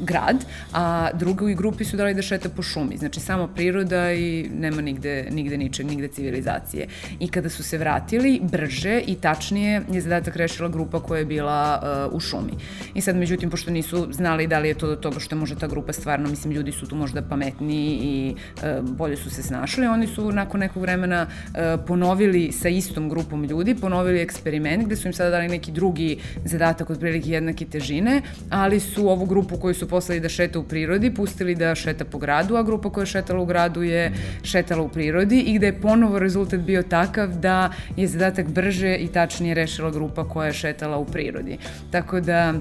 grad, 0.00 0.44
a 0.72 1.10
drugoj 1.14 1.54
grupi 1.54 1.84
su 1.84 1.96
dali 1.96 2.14
da 2.14 2.22
šeta 2.22 2.48
po 2.48 2.62
šumi, 2.62 2.96
znači 2.96 3.20
samo 3.20 3.48
priroda 3.48 4.12
i 4.12 4.50
nema 4.54 4.82
nigde, 4.82 5.26
nigde 5.30 5.56
ničeg, 5.56 5.86
nigde 5.86 6.08
civilizacije. 6.08 6.86
I 7.20 7.28
kada 7.28 7.48
su 7.48 7.62
se 7.62 7.78
vratili, 7.78 8.40
brže 8.42 9.00
i 9.06 9.14
tačnije 9.14 9.82
je 9.90 10.00
zadatak 10.12 10.36
rešila 10.36 10.68
grupa 10.68 11.00
koja 11.00 11.18
je 11.18 11.24
bila 11.24 11.80
uh, 12.08 12.16
u 12.16 12.20
šumi. 12.20 12.52
I 12.94 13.00
sad, 13.00 13.16
međutim, 13.16 13.50
pošto 13.50 13.70
nisu 13.70 14.08
znali 14.12 14.46
da 14.46 14.58
li 14.58 14.68
je 14.68 14.74
to 14.74 14.86
do 14.86 14.96
toga 14.96 15.20
što 15.20 15.36
može 15.36 15.56
ta 15.56 15.66
grupa 15.66 15.92
stvarno, 15.92 16.28
mislim, 16.28 16.52
ljudi 16.52 16.72
su 16.72 16.86
tu 16.86 16.96
možda 16.96 17.22
pametniji 17.22 17.98
i 18.02 18.34
uh, 18.34 18.88
bolje 18.88 19.16
su 19.16 19.30
se 19.30 19.42
snašli, 19.42 19.86
oni 19.86 20.06
su 20.06 20.32
nakon 20.32 20.60
nekog 20.60 20.82
vremena 20.82 21.26
uh, 21.26 21.84
ponovili 21.86 22.52
sa 22.52 22.68
istom 22.68 23.08
grupom 23.08 23.44
ljudi, 23.44 23.74
ponovili 23.74 24.20
eksperiment 24.20 24.84
gde 24.86 24.96
su 24.96 25.08
im 25.08 25.14
sada 25.14 25.30
dali 25.30 25.48
neki 25.48 25.72
drugi 25.72 26.18
zadatak 26.44 26.90
od 26.90 27.00
prilike 27.00 27.30
jednake 27.30 27.64
težine, 27.64 28.22
ali 28.50 28.80
su 28.80 29.08
ovu 29.08 29.26
grupu 29.26 29.56
koju 29.56 29.74
su 29.74 29.88
poslali 29.88 30.20
da 30.20 30.28
šeta 30.28 30.58
u 30.58 30.64
prirodi 30.64 31.14
pustili 31.14 31.54
da 31.54 31.74
šeta 31.74 32.04
po 32.04 32.18
gradu, 32.18 32.56
a 32.56 32.62
grupa 32.62 32.90
koja 32.90 33.02
je 33.02 33.06
šetala 33.16 33.40
u 33.40 33.46
gradu 33.46 33.82
je 33.82 34.12
šetala 34.42 34.82
u 34.82 34.88
prirodi 34.88 35.40
i 35.40 35.56
gde 35.58 35.66
je 35.66 35.80
ponovo 35.80 36.18
rezultat 36.18 36.60
bio 36.60 36.82
takav 36.82 37.28
da 37.38 37.70
je 37.96 38.08
zadatak 38.08 38.48
brže 38.48 38.96
i 38.96 39.08
tačnije 39.08 39.54
rešila 39.54 39.90
grupa 40.02 40.28
koja 40.28 40.46
je 40.46 40.52
šetala 40.52 40.98
u 40.98 41.04
prirodi. 41.04 41.58
Tako 41.90 42.20
da 42.20 42.54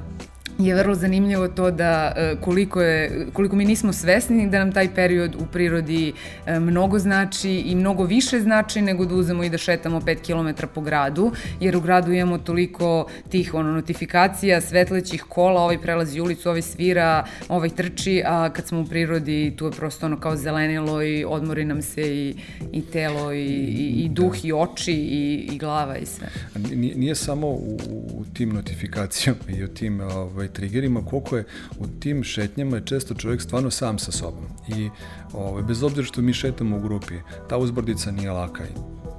je 0.65 0.75
vrlo 0.75 0.95
zanimljivo 0.95 1.47
to 1.47 1.71
da 1.71 2.13
e, 2.15 2.35
koliko, 2.41 2.81
je, 2.81 3.27
koliko 3.33 3.55
mi 3.55 3.65
nismo 3.65 3.93
svesni 3.93 4.49
da 4.49 4.59
nam 4.59 4.71
taj 4.71 4.95
period 4.95 5.35
u 5.35 5.45
prirodi 5.51 6.13
e, 6.45 6.59
mnogo 6.59 6.99
znači 6.99 7.51
i 7.51 7.75
mnogo 7.75 8.03
više 8.03 8.39
znači 8.39 8.81
nego 8.81 9.05
da 9.05 9.15
uzemo 9.15 9.43
i 9.43 9.49
da 9.49 9.57
šetamo 9.57 9.99
5 9.99 10.55
km 10.55 10.67
po 10.73 10.81
gradu, 10.81 11.31
jer 11.59 11.77
u 11.77 11.81
gradu 11.81 12.11
imamo 12.11 12.37
toliko 12.37 13.07
tih 13.29 13.53
ono, 13.53 13.71
notifikacija, 13.71 14.61
svetlećih 14.61 15.23
kola, 15.23 15.61
ovaj 15.61 15.81
prelazi 15.81 16.19
ulicu, 16.19 16.49
ovaj 16.49 16.61
svira, 16.61 17.25
ovaj 17.49 17.69
trči, 17.69 18.23
a 18.25 18.49
kad 18.49 18.67
smo 18.67 18.81
u 18.81 18.85
prirodi 18.85 19.53
tu 19.55 19.65
je 19.65 19.71
prosto 19.71 20.05
ono 20.05 20.19
kao 20.19 20.35
zelenilo 20.35 21.03
i 21.03 21.25
odmori 21.27 21.65
nam 21.65 21.81
se 21.81 22.01
i, 22.01 22.35
i 22.71 22.81
telo 22.81 23.33
i, 23.33 23.45
i, 23.45 24.03
i 24.05 24.09
duh 24.09 24.45
i 24.45 24.53
oči 24.53 24.93
i, 24.93 25.49
i 25.51 25.57
glava 25.57 25.97
i 25.97 26.05
sve. 26.05 26.27
Nije, 26.75 26.95
nije 26.95 27.15
samo 27.15 27.47
u, 27.47 27.79
u 28.13 28.25
tim 28.33 28.49
notifikacijama 28.49 29.39
i 29.57 29.63
u 29.63 29.67
tim 29.67 29.99
ovaj, 29.99 30.47
triggerima, 30.53 31.05
koliko 31.05 31.37
je 31.37 31.45
u 31.79 31.87
tim 31.99 32.23
šetnjama 32.23 32.75
je 32.75 32.85
često 32.85 33.13
čovjek 33.13 33.41
stvarno 33.41 33.71
sam 33.71 33.99
sa 33.99 34.11
sobom. 34.11 34.45
I 34.67 34.89
ovaj, 35.33 35.63
bez 35.63 35.83
obzira 35.83 36.07
što 36.07 36.21
mi 36.21 36.33
šetamo 36.33 36.77
u 36.77 36.81
grupi, 36.81 37.15
ta 37.49 37.57
uzbrdica 37.57 38.11
nije 38.11 38.31
laka 38.31 38.63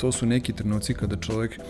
to 0.02 0.12
su 0.12 0.26
neki 0.26 0.52
trenuci 0.52 0.94
kada 0.94 1.16
čovjek 1.16 1.52
e, 1.52 1.60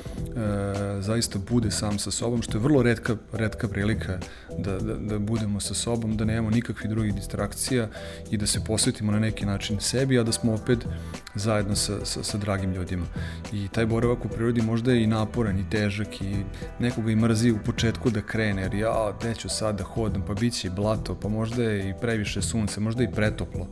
zaista 1.01 1.39
bude 1.51 1.71
sam 1.71 1.99
sa 1.99 2.11
sobom, 2.11 2.43
što 2.43 2.59
je 2.59 2.63
vrlo 2.63 2.83
redka, 2.83 3.17
redka 3.33 3.69
prilika 3.69 4.19
da, 4.59 4.79
da, 4.79 4.95
da 4.95 5.19
budemo 5.19 5.61
sa 5.61 5.75
sobom, 5.75 6.17
da 6.17 6.25
nemamo 6.25 6.51
nikakvih 6.51 6.91
drugih 6.91 7.15
distrakcija 7.15 7.89
i 8.31 8.37
da 8.37 8.47
se 8.47 8.65
posvetimo 8.65 9.13
na 9.13 9.19
neki 9.19 9.47
način 9.47 9.81
sebi, 9.81 10.19
a 10.19 10.23
da 10.23 10.33
smo 10.33 10.55
opet 10.55 10.87
zajedno 11.35 11.77
sa, 11.77 12.05
sa, 12.05 12.23
sa 12.23 12.39
dragim 12.39 12.73
ljudima. 12.73 13.07
I 13.53 13.69
taj 13.69 13.87
boravak 13.87 14.25
u 14.25 14.29
prirodi 14.29 14.63
možda 14.63 14.93
je 14.93 15.03
i 15.03 15.07
naporan 15.07 15.59
i 15.59 15.71
težak 15.71 16.23
i 16.23 16.37
nekoga 16.79 17.11
i 17.11 17.17
mrzi 17.17 17.51
u 17.51 17.59
početku 17.65 18.11
da 18.11 18.21
krene, 18.21 18.63
jer 18.63 18.75
ja 18.75 19.13
neću 19.25 19.49
sad 19.49 19.79
da 19.79 19.85
hodam, 19.85 20.25
pa 20.27 20.35
bit 20.35 20.55
će 20.55 20.69
i 20.69 20.71
blato, 20.71 21.15
pa 21.15 21.29
možda 21.29 21.63
je 21.63 21.91
i 21.91 21.95
previše 22.01 22.43
sunce, 22.43 22.81
možda 22.81 23.03
i 23.03 23.13
pretoplo. 23.13 23.69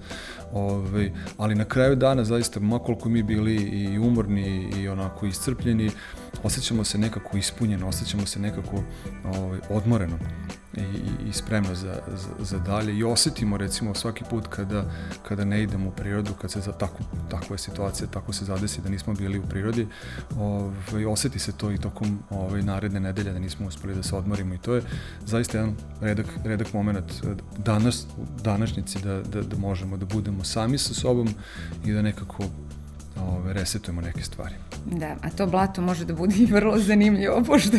Ove, 0.52 0.88
ovaj, 0.88 1.12
ali 1.37 1.54
na 1.54 1.64
kraju 1.64 1.97
dana 1.97 2.25
zaista, 2.25 2.61
makoliko 2.61 3.09
mi 3.09 3.23
bili 3.23 3.54
i 3.54 3.99
umorni 3.99 4.73
i 4.76 4.88
onako 4.88 5.26
iscrpljeni, 5.26 5.90
osjećamo 6.42 6.85
se 6.85 6.99
nekako 6.99 7.37
ispunjeno, 7.37 7.88
osjećamo 7.88 8.26
se 8.26 8.40
nekako 8.40 8.83
ovaj, 9.25 9.59
odmoreno 9.71 10.19
i, 10.80 11.28
i 11.28 11.32
spremno 11.32 11.75
za, 11.75 11.94
za, 12.16 12.44
za 12.44 12.58
dalje. 12.58 12.99
I 12.99 13.04
osetimo 13.04 13.56
recimo 13.56 13.94
svaki 13.94 14.25
put 14.30 14.46
kada, 14.46 14.84
kada 15.28 15.44
ne 15.44 15.62
idemo 15.62 15.88
u 15.88 15.92
prirodu, 15.92 16.32
kad 16.40 16.50
se 16.50 16.60
za 16.60 16.72
tako, 16.72 16.99
takva 17.30 17.58
situacija, 17.58 18.06
tako 18.06 18.32
se 18.32 18.44
zadesi 18.44 18.80
da 18.80 18.88
nismo 18.88 19.14
bili 19.14 19.38
u 19.38 19.42
prirodi, 19.42 19.87
ovaj, 20.38 21.04
oseti 21.04 21.38
se 21.38 21.52
to 21.52 21.72
i 21.72 21.78
tokom 21.78 22.18
ovaj, 22.30 22.62
naredne 22.62 23.00
nedelje 23.00 23.32
da 23.32 23.38
nismo 23.38 23.66
uspeli 23.66 23.94
da 23.94 24.02
se 24.02 24.16
odmorimo. 24.16 24.54
I 24.54 24.58
to 24.58 24.75
je 24.75 24.82
zaista 25.26 25.58
jedan 25.58 25.76
redak, 26.00 26.26
redak 26.44 26.72
moment 26.72 27.12
danas, 27.58 28.06
današnjici 28.42 28.99
da, 29.02 29.22
da, 29.22 29.42
da 29.42 29.56
možemo 29.56 29.96
da 29.96 30.06
budemo 30.06 30.44
sami 30.44 30.78
sa 30.78 30.94
sobom 30.94 31.28
i 31.84 31.92
da 31.92 32.02
nekako 32.02 32.44
ove, 33.22 33.52
resetujemo 33.52 34.00
neke 34.00 34.22
stvari. 34.22 34.54
Da, 34.86 35.16
a 35.22 35.30
to 35.30 35.46
blato 35.46 35.82
može 35.82 36.04
da 36.04 36.14
bude 36.14 36.34
i 36.38 36.46
vrlo 36.46 36.78
zanimljivo, 36.78 37.42
pošto 37.48 37.76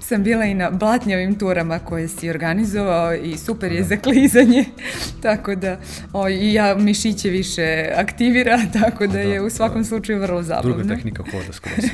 sam 0.00 0.22
bila 0.22 0.44
i 0.44 0.54
na 0.54 0.70
blatnjavim 0.70 1.38
turama 1.38 1.78
koje 1.78 2.08
si 2.08 2.30
organizovao 2.30 3.14
i 3.14 3.36
super 3.36 3.72
je 3.72 3.82
da. 3.82 3.88
za 3.88 3.96
klizanje, 3.96 4.64
tako 5.22 5.54
da 5.54 5.80
o, 6.12 6.28
i 6.28 6.52
ja 6.52 6.74
mišiće 6.74 7.30
više 7.30 7.90
aktivira, 7.96 8.58
tako 8.80 9.06
da, 9.06 9.12
da 9.12 9.18
je 9.18 9.42
u 9.42 9.50
svakom 9.50 9.82
da. 9.82 9.88
slučaju 9.88 10.20
vrlo 10.20 10.42
zabavno. 10.42 10.76
Druga 10.76 10.94
tehnika 10.94 11.22
hoda 11.32 11.52
skroz. 11.52 11.84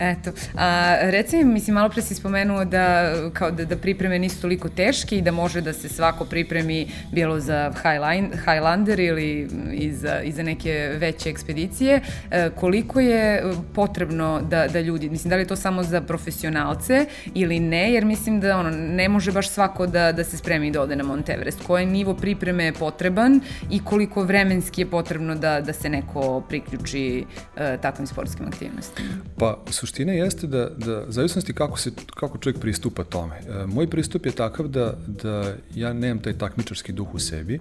Eto, 0.00 0.30
a 0.56 0.96
reci 1.02 1.36
mi, 1.36 1.44
mislim, 1.44 1.74
malo 1.74 1.88
pre 1.88 2.02
si 2.02 2.14
spomenuo 2.14 2.64
da, 2.64 3.14
kao 3.32 3.50
da, 3.50 3.64
da 3.64 3.76
pripreme 3.76 4.18
nisu 4.18 4.40
toliko 4.40 4.68
teške 4.68 5.18
i 5.18 5.22
da 5.22 5.32
može 5.32 5.60
da 5.60 5.72
se 5.72 5.88
svako 5.88 6.24
pripremi 6.24 6.88
bilo 7.12 7.40
za 7.40 7.72
Highline, 7.82 8.28
Highlander 8.36 9.00
ili 9.00 9.48
i 9.72 9.92
za, 9.92 10.20
i 10.22 10.32
za 10.32 10.42
neke 10.42 10.96
veće 10.98 11.30
ekspedicije. 11.30 11.89
E, 11.94 12.50
koliko 12.54 13.00
je 13.00 13.42
potrebno 13.74 14.40
da, 14.50 14.68
da 14.68 14.80
ljudi, 14.80 15.10
mislim, 15.10 15.30
da 15.30 15.36
li 15.36 15.42
je 15.42 15.46
to 15.46 15.56
samo 15.56 15.82
za 15.82 16.00
profesionalce 16.00 17.06
ili 17.34 17.60
ne, 17.60 17.92
jer 17.92 18.04
mislim 18.04 18.40
da 18.40 18.56
ono, 18.56 18.70
ne 18.70 19.08
može 19.08 19.32
baš 19.32 19.48
svako 19.48 19.86
da, 19.86 20.12
da 20.12 20.24
se 20.24 20.36
spremi 20.36 20.70
da 20.70 20.82
ode 20.82 20.96
na 20.96 21.04
Monteverest. 21.04 21.60
Koji 21.66 21.86
nivo 21.86 22.14
pripreme 22.14 22.64
je 22.64 22.72
potreban 22.72 23.40
i 23.70 23.84
koliko 23.84 24.22
vremenski 24.22 24.80
je 24.80 24.90
potrebno 24.90 25.34
da, 25.34 25.60
da 25.60 25.72
se 25.72 25.88
neko 25.88 26.40
priključi 26.48 27.24
uh, 27.24 27.80
takvim 27.82 28.06
sportskim 28.06 28.46
aktivnostima? 28.46 29.08
Pa, 29.38 29.58
suština 29.70 30.12
jeste 30.12 30.46
da, 30.46 30.68
da 30.76 31.04
zavisnosti 31.08 31.52
kako, 31.52 31.78
se, 31.78 31.90
kako 32.14 32.38
čovjek 32.38 32.60
pristupa 32.60 33.04
tome. 33.04 33.36
E, 33.36 33.66
moj 33.66 33.90
pristup 33.90 34.26
je 34.26 34.32
takav 34.32 34.68
da, 34.68 34.94
da 35.06 35.54
ja 35.74 35.92
nemam 35.92 36.22
taj 36.22 36.38
takmičarski 36.38 36.92
duh 36.92 37.14
u 37.14 37.18
sebi, 37.18 37.60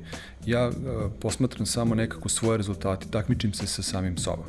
ja 0.50 0.68
e, 0.68 0.72
posmatram 1.22 1.66
samo 1.66 1.96
nekako 1.96 2.30
svoje 2.30 2.58
rezultate, 2.58 3.06
takmičim 3.12 3.54
se 3.54 3.68
sa 3.68 3.84
samim 3.84 4.18
sobom 4.18 4.46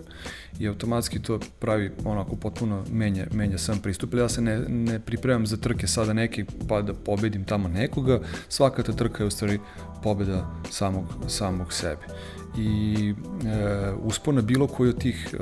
i 0.60 0.68
automatski 0.68 1.22
to 1.22 1.40
pravi 1.58 1.90
onako 2.04 2.36
potpuno 2.36 2.84
menja, 2.92 3.26
menja 3.32 3.58
sam 3.58 3.78
pristup. 3.78 4.14
Ja 4.14 4.28
se 4.28 4.40
ne, 4.40 4.58
ne 4.68 5.00
pripremam 5.00 5.46
za 5.46 5.56
trke 5.56 5.86
sada 5.86 6.12
neki 6.12 6.44
pa 6.68 6.82
da 6.82 6.94
pobedim 6.94 7.44
tamo 7.44 7.68
nekoga, 7.68 8.20
svaka 8.48 8.82
ta 8.82 8.92
trka 8.92 9.22
je 9.22 9.26
u 9.26 9.30
stvari 9.30 9.58
pobeda 10.02 10.50
samog, 10.70 11.04
samog 11.28 11.72
sebe. 11.72 12.02
I 12.58 13.14
e, 13.46 13.92
uspona 14.02 14.42
bilo 14.42 14.66
koji 14.66 14.90
od 14.90 14.98
tih 15.00 15.28
e, 15.32 15.36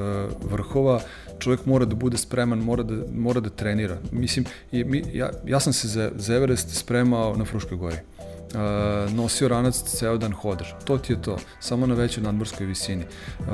vrhova 0.50 1.00
čovjek 1.38 1.66
mora 1.66 1.84
da 1.84 1.94
bude 1.94 2.16
spreman, 2.16 2.58
mora 2.58 2.82
da, 2.82 2.94
mora 3.14 3.40
da 3.40 3.50
trenira. 3.50 3.98
Mislim, 4.12 4.44
i, 4.72 4.84
mi, 4.84 5.02
ja, 5.12 5.30
ja 5.46 5.60
sam 5.60 5.72
se 5.72 5.88
za, 5.88 6.10
za 6.16 6.34
Everest 6.34 6.76
spremao 6.76 7.36
na 7.36 7.44
Fruškoj 7.44 7.78
gori. 7.78 7.96
Uh, 8.54 9.12
nosio 9.12 9.48
ranac 9.48 9.82
ceo 9.82 10.18
dan 10.18 10.32
hodaš. 10.32 10.74
To 10.84 10.98
ti 10.98 11.12
je 11.12 11.22
to, 11.22 11.36
samo 11.60 11.86
na 11.86 11.94
većoj 11.94 12.22
nadmorskoj 12.22 12.66
visini. 12.66 13.04
Uh, 13.40 13.46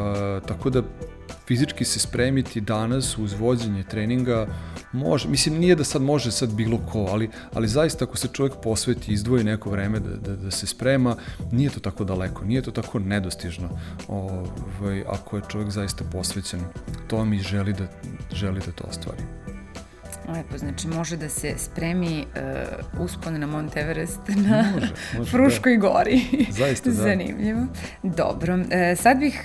tako 0.46 0.70
da 0.70 0.82
fizički 1.46 1.84
se 1.84 2.00
spremiti 2.00 2.60
danas 2.60 3.18
uz 3.18 3.32
vođenje 3.32 3.82
treninga 3.82 4.46
može, 4.92 5.28
mislim 5.28 5.58
nije 5.58 5.74
da 5.74 5.84
sad 5.84 6.02
može 6.02 6.30
sad 6.30 6.52
bilo 6.52 6.78
ko, 6.92 7.06
ali, 7.10 7.30
ali 7.52 7.68
zaista 7.68 8.04
ako 8.04 8.16
se 8.16 8.28
čovjek 8.32 8.54
posveti, 8.62 9.12
izdvoji 9.12 9.44
neko 9.44 9.70
vreme 9.70 10.00
da, 10.00 10.16
da, 10.16 10.36
da 10.36 10.50
se 10.50 10.66
sprema, 10.66 11.16
nije 11.52 11.70
to 11.70 11.80
tako 11.80 12.04
daleko, 12.04 12.44
nije 12.44 12.62
to 12.62 12.70
tako 12.70 12.98
nedostižno 12.98 13.68
ovaj, 14.08 15.04
ako 15.08 15.36
je 15.36 15.42
čovjek 15.48 15.70
zaista 15.70 16.04
posvećen 16.12 16.60
to 17.08 17.24
mi 17.24 17.38
želi 17.38 17.72
da, 17.72 17.86
želi 18.32 18.60
da 18.66 18.72
to 18.72 18.84
ostvari. 18.88 19.43
Lepo, 20.28 20.58
znači 20.58 20.88
može 20.88 21.16
da 21.16 21.28
se 21.28 21.54
spremi 21.58 22.24
uh, 22.96 23.00
uspon 23.00 23.40
na 23.40 23.46
Mont 23.46 23.76
Everest 23.76 24.20
na 24.28 24.70
može, 24.74 24.92
može, 25.18 25.30
Fruškoj 25.32 25.76
da. 25.76 25.88
gori. 25.88 26.20
Zaista, 26.58 26.90
da. 26.90 26.96
Zanimljivo. 26.96 27.66
Dobro, 28.02 28.54
uh, 28.54 28.64
sad 28.96 29.18
bih 29.18 29.44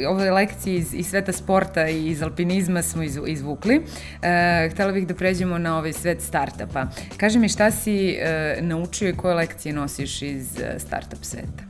uh, 0.00 0.08
ove 0.08 0.30
lekcije 0.30 0.76
iz, 0.76 0.94
iz 0.94 1.06
sveta 1.06 1.32
sporta 1.32 1.88
i 1.88 2.06
iz 2.06 2.22
alpinizma 2.22 2.82
smo 2.82 3.02
iz, 3.02 3.18
izvukli. 3.26 3.78
Uh, 3.78 4.72
htela 4.72 4.92
bih 4.92 5.06
da 5.06 5.14
pređemo 5.14 5.58
na 5.58 5.78
ovaj 5.78 5.92
svet 5.92 6.22
startupa. 6.22 6.86
Kaži 7.16 7.38
mi 7.38 7.48
šta 7.48 7.70
si 7.70 8.16
uh, 8.16 8.64
naučio 8.64 9.08
i 9.08 9.16
koje 9.16 9.34
lekcije 9.34 9.72
nosiš 9.72 10.22
iz 10.22 10.60
startup 10.78 11.24
sveta? 11.24 11.62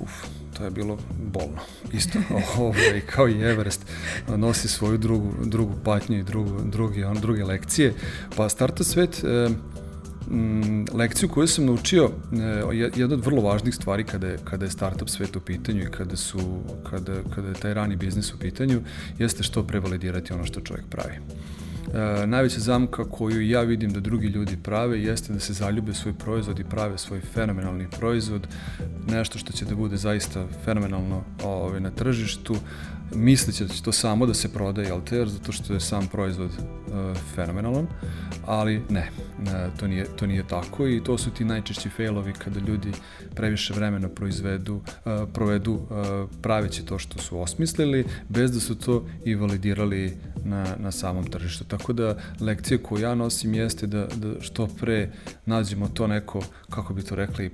Uf, 0.00 0.33
to 0.58 0.64
je 0.64 0.70
bilo 0.70 0.98
bolno. 1.32 1.60
Isto, 1.92 2.18
ovaj, 2.58 3.00
kao 3.00 3.28
i 3.28 3.42
Everest, 3.42 3.86
nosi 4.28 4.68
svoju 4.68 4.98
drugu, 4.98 5.32
drugu 5.44 5.72
patnju 5.84 6.18
i 6.18 6.22
drugu, 6.22 6.60
drugi, 6.64 7.04
on, 7.04 7.20
druge 7.20 7.44
lekcije. 7.44 7.94
Pa 8.36 8.48
Starta 8.48 8.84
svet, 8.84 9.24
e, 9.24 9.48
m, 10.30 10.86
lekciju 10.92 11.28
koju 11.28 11.46
sam 11.46 11.66
naučio, 11.66 12.10
e, 12.32 12.90
jedna 12.96 13.14
od 13.14 13.24
vrlo 13.24 13.42
važnih 13.42 13.74
stvari 13.74 14.04
kada 14.04 14.26
je, 14.26 14.38
kada 14.44 14.64
je 14.64 14.70
startup 14.70 15.08
svet 15.08 15.36
u 15.36 15.40
pitanju 15.40 15.82
i 15.82 15.90
kada, 15.90 16.16
su, 16.16 16.62
kada, 16.90 17.14
kada 17.34 17.48
je 17.48 17.54
taj 17.54 17.74
rani 17.74 17.96
biznis 17.96 18.34
u 18.34 18.38
pitanju, 18.38 18.82
jeste 19.18 19.42
što 19.42 19.66
prevalidirati 19.66 20.32
ono 20.32 20.44
što 20.44 20.60
čovjek 20.60 20.86
pravi. 20.90 21.14
E, 21.92 22.26
najveća 22.26 22.60
zamka 22.60 23.04
koju 23.04 23.48
ja 23.48 23.60
vidim 23.60 23.92
da 23.92 24.00
drugi 24.00 24.26
ljudi 24.26 24.56
prave 24.62 25.02
jeste 25.02 25.32
da 25.32 25.40
se 25.40 25.52
zaljube 25.52 25.94
svoj 25.94 26.14
proizvod 26.14 26.58
i 26.58 26.64
prave 26.64 26.98
svoj 26.98 27.20
fenomenalni 27.20 27.86
proizvod, 27.98 28.46
nešto 29.08 29.38
što 29.38 29.52
će 29.52 29.64
da 29.64 29.74
bude 29.74 29.96
zaista 29.96 30.46
fenomenalno 30.64 31.22
ovaj, 31.44 31.80
na 31.80 31.90
tržištu, 31.90 32.56
misleći 33.14 33.64
da 33.64 33.74
će 33.74 33.82
to 33.82 33.92
samo 33.92 34.26
da 34.26 34.34
se 34.34 34.52
prodaje, 34.52 34.88
jel 34.88 35.00
te, 35.00 35.26
zato 35.26 35.52
što 35.52 35.74
je 35.74 35.80
sam 35.80 36.06
proizvod 36.06 36.50
uh, 36.50 37.16
fenomenalan, 37.34 37.86
ali 38.46 38.82
ne, 38.88 39.10
ne, 39.38 39.70
to, 39.80 39.86
nije, 39.86 40.06
to 40.16 40.26
nije 40.26 40.48
tako 40.48 40.86
i 40.86 41.00
to 41.04 41.18
su 41.18 41.30
ti 41.30 41.44
najčešći 41.44 41.88
failovi 41.88 42.32
kada 42.32 42.60
ljudi 42.60 42.92
previše 43.34 43.74
vremena 43.74 44.08
proizvedu, 44.08 44.74
uh, 44.74 44.82
provedu 45.34 45.72
uh, 45.72 45.80
praveći 46.42 46.86
to 46.86 46.98
što 46.98 47.18
su 47.18 47.40
osmislili, 47.40 48.04
bez 48.28 48.52
da 48.52 48.60
su 48.60 48.74
to 48.74 49.06
i 49.24 49.34
validirali 49.34 50.16
na, 50.44 50.76
na 50.78 50.92
samom 50.92 51.26
tržištu. 51.26 51.64
Tako 51.64 51.92
da 51.92 52.16
lekcija 52.40 52.78
koju 52.78 53.02
ja 53.02 53.14
nosim 53.14 53.54
jeste 53.54 53.86
da, 53.86 54.06
da 54.16 54.40
što 54.40 54.66
pre 54.66 55.10
nađemo 55.46 55.88
to 55.88 56.06
neko, 56.06 56.42
kako 56.70 56.94
bi 56.94 57.02
to 57.02 57.14
rekli, 57.14 57.50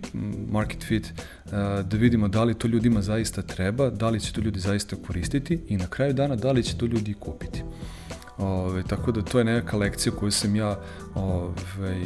market 0.51 0.85
fit, 0.85 1.07
uh, 1.07 1.53
da 1.85 1.97
vidimo 1.97 2.29
da 2.29 2.45
li 2.45 2.55
to 2.55 2.69
ljudima 2.69 3.03
zaista 3.03 3.43
treba, 3.43 3.91
da 3.91 4.11
li 4.11 4.21
će 4.21 4.33
to 4.33 4.41
ljudi 4.41 4.61
zaista 4.61 4.97
koristiti 5.07 5.61
i 5.69 5.77
na 5.77 5.87
kraju 5.87 6.13
dana 6.13 6.37
da 6.37 6.53
li 6.53 6.63
će 6.63 6.77
to 6.77 6.87
ljudi 6.87 7.15
kupiti. 7.15 7.63
Ove, 8.39 8.83
tako 8.83 9.13
da 9.13 9.23
to 9.23 9.39
je 9.39 9.45
neka 9.45 9.77
lekcija 9.77 10.13
koju 10.13 10.31
sam 10.31 10.57
ja 10.57 10.79
ove, 11.15 11.97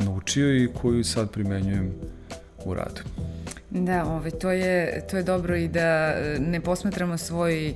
naučio 0.00 0.56
i 0.56 0.68
koju 0.82 1.04
sad 1.04 1.30
primenjujem 1.30 1.92
u 2.64 2.74
radu. 2.74 3.00
Da, 3.70 4.04
ovaj, 4.04 4.30
to, 4.30 4.50
je, 4.50 5.00
to 5.10 5.16
je 5.16 5.22
dobro 5.22 5.56
i 5.56 5.68
da 5.68 5.80
e, 5.80 6.36
ne 6.40 6.60
posmatramo 6.60 7.18
svoj 7.18 7.68
e, 7.68 7.74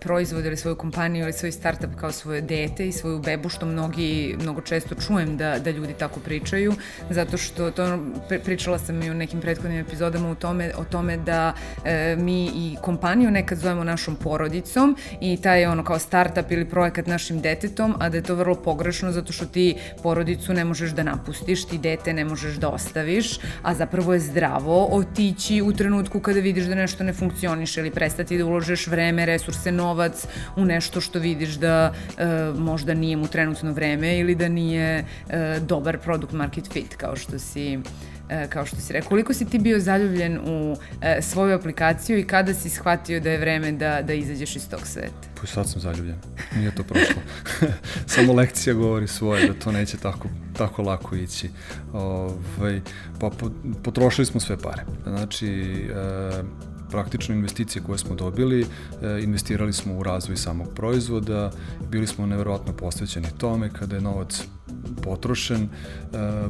proizvod 0.00 0.44
ili 0.44 0.56
svoju 0.56 0.76
kompaniju 0.76 1.22
ili 1.22 1.32
svoj 1.32 1.52
startup 1.52 1.90
kao 1.96 2.12
svoje 2.12 2.40
dete 2.40 2.88
i 2.88 2.92
svoju 2.92 3.18
bebu, 3.18 3.48
što 3.48 3.66
mnogi, 3.66 4.36
mnogo 4.42 4.60
često 4.60 4.94
čujem 4.94 5.36
da, 5.36 5.58
da 5.58 5.70
ljudi 5.70 5.94
tako 5.98 6.20
pričaju, 6.20 6.72
zato 7.10 7.36
što 7.36 7.70
to 7.70 7.98
pričala 8.44 8.78
sam 8.78 9.02
i 9.02 9.10
u 9.10 9.14
nekim 9.14 9.40
prethodnim 9.40 9.80
epizodama 9.80 10.30
u 10.30 10.34
tome, 10.34 10.72
o 10.78 10.84
tome 10.84 11.16
da 11.16 11.54
e, 11.84 12.16
mi 12.16 12.44
i 12.46 12.76
kompaniju 12.82 13.30
nekad 13.30 13.58
zovemo 13.58 13.84
našom 13.84 14.16
porodicom 14.16 14.96
i 15.20 15.36
taj 15.36 15.60
je 15.60 15.68
ono 15.68 15.84
kao 15.84 15.98
startup 15.98 16.50
ili 16.50 16.68
projekat 16.68 17.06
našim 17.06 17.40
detetom, 17.40 17.94
a 17.98 18.08
da 18.08 18.16
je 18.16 18.22
to 18.22 18.34
vrlo 18.34 18.54
pogrešno 18.54 19.12
zato 19.12 19.32
što 19.32 19.46
ti 19.46 19.76
porodicu 20.02 20.52
ne 20.52 20.64
možeš 20.64 20.90
da 20.90 21.02
napustiš, 21.02 21.64
ti 21.64 21.78
dete 21.78 22.12
ne 22.12 22.24
možeš 22.24 22.56
da 22.56 22.68
ostaviš, 22.68 23.38
a 23.62 23.74
zapravo 23.74 24.14
je 24.14 24.20
zdravo 24.20 24.88
otići 24.90 25.27
otići 25.28 25.62
u 25.62 25.72
trenutku 25.72 26.20
kada 26.20 26.40
vidiš 26.40 26.64
da 26.64 26.74
nešto 26.74 27.04
ne 27.04 27.12
funkcioniše 27.12 27.80
ili 27.80 27.90
prestati 27.90 28.38
da 28.38 28.44
uložeš 28.46 28.86
vreme, 28.86 29.26
resurse, 29.26 29.72
novac 29.72 30.26
u 30.56 30.64
nešto 30.64 31.00
što 31.00 31.18
vidiš 31.18 31.54
da 31.54 31.92
e, 32.18 32.24
možda 32.56 32.94
nije 32.94 33.16
mu 33.16 33.26
trenutno 33.28 33.72
vreme 33.72 34.18
ili 34.18 34.34
da 34.34 34.48
nije 34.48 35.04
e, 35.28 35.60
dobar 35.60 35.98
product 35.98 36.32
market 36.32 36.72
fit 36.72 36.96
kao 36.96 37.16
što 37.16 37.38
si 37.38 37.78
kao 38.48 38.66
što 38.66 38.76
si 38.76 38.92
rekao. 38.92 39.08
Koliko 39.08 39.34
si 39.34 39.44
ti 39.44 39.58
bio 39.58 39.80
zaljubljen 39.80 40.38
u 40.38 40.76
e, 41.02 41.22
svoju 41.22 41.54
aplikaciju 41.54 42.18
i 42.18 42.24
kada 42.24 42.54
si 42.54 42.70
shvatio 42.70 43.20
da 43.20 43.30
je 43.30 43.38
vreme 43.38 43.72
da, 43.72 44.02
da 44.02 44.12
izađeš 44.12 44.56
iz 44.56 44.68
tog 44.68 44.80
sveta? 44.86 45.28
Pa 45.40 45.46
sad 45.46 45.70
sam 45.70 45.80
zaljubljen. 45.80 46.16
Nije 46.56 46.74
to 46.74 46.82
prošlo. 46.82 47.22
Samo 48.14 48.32
lekcija 48.32 48.74
govori 48.74 49.08
svoje 49.08 49.48
da 49.48 49.54
to 49.54 49.72
neće 49.72 49.96
tako, 49.96 50.28
tako 50.56 50.82
lako 50.82 51.16
ići. 51.16 51.50
Ove, 51.92 52.34
ovaj, 52.58 52.80
pa 53.20 53.30
potrošili 53.82 54.26
smo 54.26 54.40
sve 54.40 54.56
pare. 54.58 54.82
Znači, 55.06 55.48
e, 55.48 56.42
praktično 56.90 57.34
investicije 57.34 57.82
koje 57.82 57.98
smo 57.98 58.14
dobili, 58.14 58.60
e, 58.62 58.66
investirali 59.22 59.72
smo 59.72 59.94
u 59.94 60.02
razvoj 60.02 60.36
samog 60.36 60.68
proizvoda, 60.74 61.50
bili 61.90 62.06
smo 62.06 62.26
neverovatno 62.26 62.72
posvećeni 62.72 63.26
tome 63.38 63.70
kada 63.72 63.96
je 63.96 64.02
novac 64.02 64.42
potrošen, 65.02 65.62
e, 65.62 65.68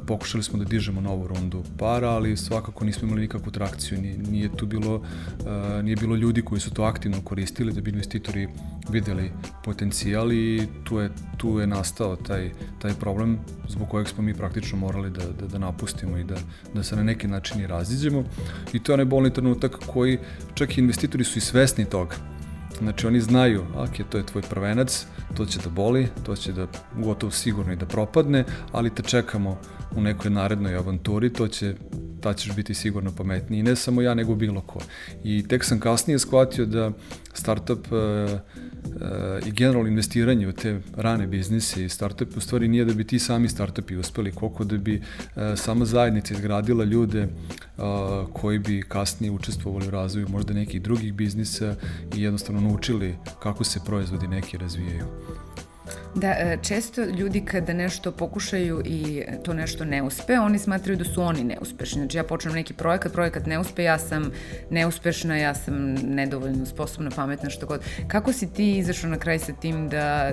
pokušali 0.06 0.42
smo 0.42 0.58
da 0.58 0.64
dižemo 0.64 1.00
novu 1.00 1.26
rundu 1.26 1.62
para, 1.78 2.08
ali 2.08 2.36
svakako 2.36 2.84
nismo 2.84 3.08
imali 3.08 3.20
nikakvu 3.20 3.52
trakciju, 3.52 4.00
nije, 4.00 4.18
nije 4.18 4.56
tu 4.56 4.66
bilo, 4.66 5.02
e, 5.46 5.82
nije 5.82 5.96
bilo 5.96 6.16
ljudi 6.16 6.42
koji 6.42 6.60
su 6.60 6.70
to 6.70 6.82
aktivno 6.82 7.20
koristili 7.24 7.72
da 7.72 7.80
bi 7.80 7.90
investitori 7.90 8.48
videli 8.90 9.32
potencijal 9.64 10.32
i 10.32 10.66
tu 10.84 10.98
je, 10.98 11.10
tu 11.36 11.58
je 11.58 11.66
nastao 11.66 12.16
taj, 12.16 12.50
taj 12.78 12.94
problem 12.94 13.38
zbog 13.68 13.88
kojeg 13.88 14.08
smo 14.08 14.22
mi 14.22 14.34
praktično 14.34 14.78
morali 14.78 15.10
da, 15.10 15.24
da, 15.40 15.46
da 15.46 15.58
napustimo 15.58 16.18
i 16.18 16.24
da, 16.24 16.36
da 16.74 16.82
se 16.82 16.96
na 16.96 17.02
neki 17.02 17.28
način 17.28 17.60
i 17.60 17.66
raziđemo. 17.66 18.24
I 18.72 18.78
to 18.78 18.92
je 18.92 18.94
onaj 18.94 19.06
bolni 19.06 19.32
trenutak 19.32 19.76
koji 19.86 20.18
čak 20.54 20.78
i 20.78 20.80
investitori 20.80 21.24
su 21.24 21.38
i 21.38 21.42
svesni 21.42 21.84
toga 21.84 22.37
Znači 22.78 23.06
oni 23.06 23.20
znaju, 23.20 23.64
ok, 23.76 24.08
to 24.10 24.18
je 24.18 24.26
tvoj 24.26 24.42
prvenac, 24.42 25.06
to 25.36 25.46
će 25.46 25.58
da 25.64 25.70
boli, 25.70 26.08
to 26.22 26.36
će 26.36 26.52
da 26.52 26.66
gotovo 26.96 27.32
sigurno 27.32 27.72
i 27.72 27.76
da 27.76 27.86
propadne, 27.86 28.44
ali 28.72 28.90
te 28.90 29.02
čekamo 29.02 29.58
u 29.96 30.00
nekoj 30.00 30.30
narednoj 30.30 30.74
avanturi, 30.74 31.32
to 31.32 31.48
će, 31.48 31.74
ta 32.20 32.34
ćeš 32.34 32.54
biti 32.56 32.74
sigurno 32.74 33.12
pametniji. 33.16 33.60
I 33.60 33.62
ne 33.62 33.76
samo 33.76 34.02
ja, 34.02 34.14
nego 34.14 34.34
bilo 34.34 34.60
ko. 34.60 34.80
I 35.24 35.48
tek 35.48 35.64
sam 35.64 35.80
kasnije 35.80 36.18
shvatio 36.18 36.66
da 36.66 36.90
startup 37.32 37.86
uh, 37.92 37.98
uh, 37.98 39.46
i 39.46 39.50
generalno 39.50 39.88
investiranje 39.88 40.48
u 40.48 40.52
te 40.52 40.80
rane 40.96 41.26
biznise 41.26 41.84
i 41.84 41.88
startup 41.88 42.36
u 42.36 42.40
stvari 42.40 42.68
nije 42.68 42.84
da 42.84 42.94
bi 42.94 43.04
ti 43.04 43.18
sami 43.18 43.48
startupi 43.48 43.96
uspeli, 43.96 44.32
koliko 44.32 44.64
da 44.64 44.76
bi 44.76 44.96
uh, 44.96 45.42
sama 45.56 45.84
zajednica 45.84 46.34
izgradila 46.34 46.84
ljude 46.84 47.22
uh, 47.22 47.84
koji 48.32 48.58
bi 48.58 48.82
kasnije 48.88 49.30
učestvovali 49.30 49.86
u 49.86 49.90
razvoju 49.90 50.28
možda 50.28 50.54
nekih 50.54 50.82
drugih 50.82 51.14
biznisa 51.14 51.74
i 52.16 52.22
jednostavno 52.22 52.60
naučili 52.60 53.14
kako 53.42 53.64
se 53.64 53.80
proizvodi 53.86 54.28
neki 54.28 54.58
razvijaju. 54.58 55.04
Da, 56.14 56.28
e, 56.28 56.58
često 56.62 57.04
ljudi 57.04 57.44
kada 57.44 57.72
nešto 57.72 58.12
pokušaju 58.12 58.82
i 58.84 59.22
to 59.44 59.54
nešto 59.54 59.84
ne 59.84 60.02
uspe, 60.02 60.38
oni 60.38 60.58
smatraju 60.58 60.96
da 60.98 61.04
su 61.04 61.22
oni 61.22 61.44
neuspešni. 61.44 62.00
Znači 62.00 62.16
ja 62.16 62.24
počnem 62.24 62.54
neki 62.54 62.74
projekat, 62.74 63.12
projekat 63.12 63.46
ne 63.46 63.58
uspe, 63.58 63.82
ja 63.82 63.98
sam 63.98 64.30
neuspešna, 64.70 65.36
ja 65.36 65.54
sam 65.54 65.94
nedovoljno 65.94 66.66
sposobna, 66.66 67.10
pametna, 67.10 67.50
što 67.50 67.66
god. 67.66 67.80
Kako 68.08 68.32
si 68.32 68.52
ti 68.52 68.78
izašao 68.78 69.10
na 69.10 69.18
kraj 69.18 69.38
sa 69.38 69.52
tim 69.52 69.88
da 69.88 70.32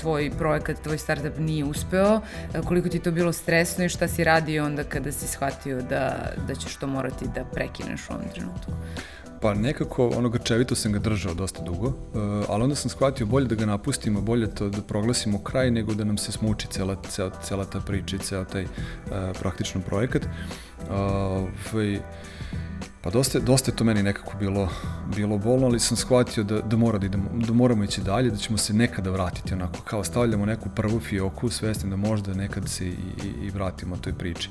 tvoj 0.00 0.30
projekat, 0.38 0.82
tvoj 0.82 0.98
startup 0.98 1.38
nije 1.38 1.64
uspeo? 1.64 2.20
E, 2.54 2.60
koliko 2.64 2.88
ti 2.88 2.98
to 2.98 3.10
bilo 3.10 3.32
stresno 3.32 3.84
i 3.84 3.88
šta 3.88 4.08
si 4.08 4.24
radio 4.24 4.64
onda 4.64 4.84
kada 4.84 5.12
si 5.12 5.26
shvatio 5.26 5.82
da, 5.82 6.32
da 6.48 6.54
ćeš 6.54 6.76
to 6.76 6.86
morati 6.86 7.24
da 7.34 7.44
prekineš 7.44 8.00
u 8.10 8.12
ovom 8.12 8.28
trenutku? 8.34 8.72
Pa 9.44 9.54
nekako, 9.54 10.08
ono 10.08 10.28
grčevito 10.28 10.74
sam 10.74 10.92
ga 10.92 10.98
držao 10.98 11.34
dosta 11.34 11.62
dugo, 11.62 11.86
uh, 11.86 11.94
ali 12.48 12.62
onda 12.62 12.74
sam 12.74 12.90
shvatio 12.90 13.26
bolje 13.26 13.46
da 13.46 13.54
ga 13.54 13.66
napustimo, 13.66 14.20
bolje 14.20 14.54
to 14.54 14.68
da 14.68 14.82
proglasimo 14.82 15.38
kraj 15.38 15.70
nego 15.70 15.94
da 15.94 16.04
nam 16.04 16.18
se 16.18 16.32
smuči 16.32 16.66
cela, 16.70 16.96
cela, 17.08 17.30
cela 17.42 17.64
ta 17.64 17.80
priča 17.80 18.16
i 18.16 18.18
cela 18.18 18.44
taj 18.44 18.64
uh, 18.64 18.70
praktično 19.40 19.80
projekat. 19.80 20.22
Uh, 20.24 21.48
Pa 23.02 23.10
dosta, 23.10 23.38
dosta 23.38 23.70
je 23.70 23.76
to 23.76 23.84
meni 23.84 24.02
nekako 24.02 24.32
bilo, 24.38 24.68
bilo 25.16 25.38
bolno, 25.38 25.66
ali 25.66 25.80
sam 25.80 25.96
shvatio 25.96 26.44
da, 26.44 26.60
da, 26.60 26.76
mora 26.76 26.98
da, 26.98 27.06
idemo, 27.06 27.30
da 27.34 27.52
moramo 27.52 27.84
ići 27.84 28.00
dalje, 28.00 28.30
da 28.30 28.36
ćemo 28.36 28.58
se 28.58 28.72
nekada 28.74 29.10
vratiti 29.10 29.54
onako, 29.54 29.80
kao 29.84 30.04
stavljamo 30.04 30.46
neku 30.46 30.68
prvu 30.76 31.00
fioku, 31.00 31.50
svesni 31.50 31.90
da 31.90 31.96
možda 31.96 32.34
nekad 32.34 32.68
se 32.68 32.86
i, 32.86 32.90
i, 33.24 33.46
i 33.46 33.50
vratimo 33.50 33.96
toj 33.96 34.12
priči. 34.12 34.50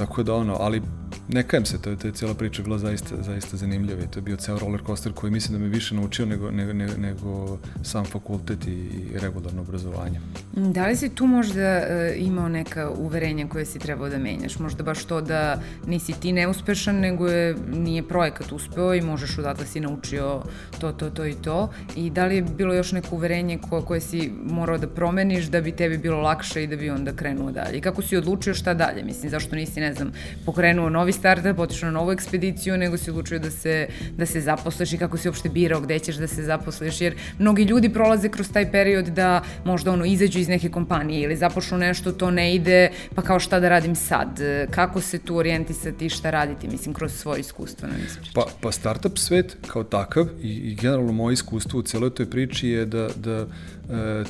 Tako 0.00 0.22
da 0.22 0.34
ono, 0.34 0.56
ali 0.60 0.82
ne 1.28 1.42
kajem 1.42 1.64
se, 1.64 1.82
to 1.82 1.90
je, 1.90 1.96
to 1.96 2.06
je 2.06 2.12
cijela 2.12 2.34
priča 2.34 2.62
bila 2.62 2.78
zaista, 2.78 3.22
zaista 3.22 3.56
zanimljiva 3.56 4.02
i 4.02 4.06
to 4.06 4.18
je 4.18 4.22
bio 4.22 4.36
ceo 4.36 4.58
roller 4.58 4.80
coaster 4.86 5.12
koji 5.12 5.30
mislim 5.30 5.58
da 5.58 5.64
me 5.64 5.70
više 5.70 5.94
naučio 5.94 6.26
nego, 6.26 6.50
nego, 6.50 6.72
nego, 6.98 7.58
sam 7.82 8.04
fakultet 8.04 8.66
i, 8.66 8.70
i 8.70 9.18
regularno 9.18 9.62
obrazovanje. 9.62 10.20
Da 10.52 10.86
li 10.86 10.96
si 10.96 11.08
tu 11.08 11.26
možda 11.26 11.60
e, 11.60 12.14
imao 12.18 12.48
neka 12.48 12.90
uverenja 12.90 13.48
koje 13.48 13.64
si 13.64 13.78
trebao 13.78 14.08
da 14.08 14.18
menjaš? 14.18 14.58
Možda 14.58 14.82
baš 14.82 15.04
to 15.04 15.20
da 15.20 15.60
nisi 15.86 16.12
ti 16.20 16.32
neuspešan, 16.32 16.96
nego 16.96 17.28
je, 17.28 17.56
nije 17.68 18.08
projekat 18.08 18.52
uspeo 18.52 18.94
i 18.94 19.00
možeš 19.00 19.38
odatle 19.38 19.66
si 19.66 19.80
naučio 19.80 20.42
to, 20.80 20.92
to, 20.92 21.10
to 21.10 21.26
i 21.26 21.34
to. 21.34 21.70
I 21.96 22.10
da 22.10 22.26
li 22.26 22.36
je 22.36 22.42
bilo 22.42 22.74
još 22.74 22.92
neko 22.92 23.14
uverenje 23.16 23.58
ko, 23.70 23.82
koje 23.82 24.00
si 24.00 24.32
morao 24.44 24.78
da 24.78 24.88
promeniš 24.88 25.44
da 25.44 25.60
bi 25.60 25.72
tebi 25.72 25.98
bilo 25.98 26.20
lakše 26.20 26.64
i 26.64 26.66
da 26.66 26.76
bi 26.76 26.90
onda 26.90 27.12
krenuo 27.12 27.50
dalje? 27.50 27.78
I 27.78 27.80
kako 27.80 28.02
si 28.02 28.16
odlučio 28.16 28.54
šta 28.54 28.74
dalje? 28.74 29.04
Mislim, 29.04 29.30
zašto 29.30 29.56
nisi, 29.56 29.80
ne 29.80 29.89
znam, 29.94 30.12
pokrenuo 30.46 30.88
novi 30.88 31.12
startup, 31.12 31.58
otišao 31.58 31.90
na 31.90 31.98
novu 31.98 32.12
ekspediciju, 32.12 32.76
nego 32.76 32.96
si 32.96 33.10
odlučio 33.10 33.38
da 33.38 33.50
se, 33.50 33.88
da 34.16 34.26
se 34.26 34.40
zaposliš 34.40 34.92
i 34.92 34.98
kako 34.98 35.16
si 35.16 35.28
uopšte 35.28 35.48
birao 35.48 35.80
gde 35.80 35.98
ćeš 35.98 36.16
da 36.16 36.26
se 36.26 36.42
zaposliš, 36.42 37.00
jer 37.00 37.14
mnogi 37.38 37.62
ljudi 37.62 37.88
prolaze 37.88 38.28
kroz 38.28 38.52
taj 38.52 38.70
period 38.72 39.06
da 39.06 39.42
možda 39.64 39.92
ono 39.92 40.04
izađu 40.04 40.38
iz 40.38 40.48
neke 40.48 40.68
kompanije 40.68 41.22
ili 41.22 41.36
započnu 41.36 41.78
nešto, 41.78 42.12
to 42.12 42.30
ne 42.30 42.54
ide, 42.54 42.90
pa 43.14 43.22
kao 43.22 43.40
šta 43.40 43.60
da 43.60 43.68
radim 43.68 43.94
sad? 43.94 44.40
Kako 44.70 45.00
se 45.00 45.18
tu 45.18 45.36
orijentisati 45.36 46.06
i 46.06 46.10
šta 46.10 46.30
raditi, 46.30 46.68
mislim, 46.68 46.94
kroz 46.94 47.12
svoje 47.12 47.40
iskustvo? 47.40 47.88
Ne 47.88 47.94
pa, 48.34 48.46
pa 48.60 48.72
startup 48.72 49.18
svet 49.18 49.56
kao 49.66 49.84
takav 49.84 50.26
i, 50.42 50.48
i 50.48 50.74
generalno 50.74 51.12
moje 51.12 51.34
iskustvo 51.34 51.80
u 51.80 51.82
celoj 51.82 52.10
toj 52.10 52.30
priči 52.30 52.68
je 52.68 52.86
da, 52.86 53.08
da 53.16 53.46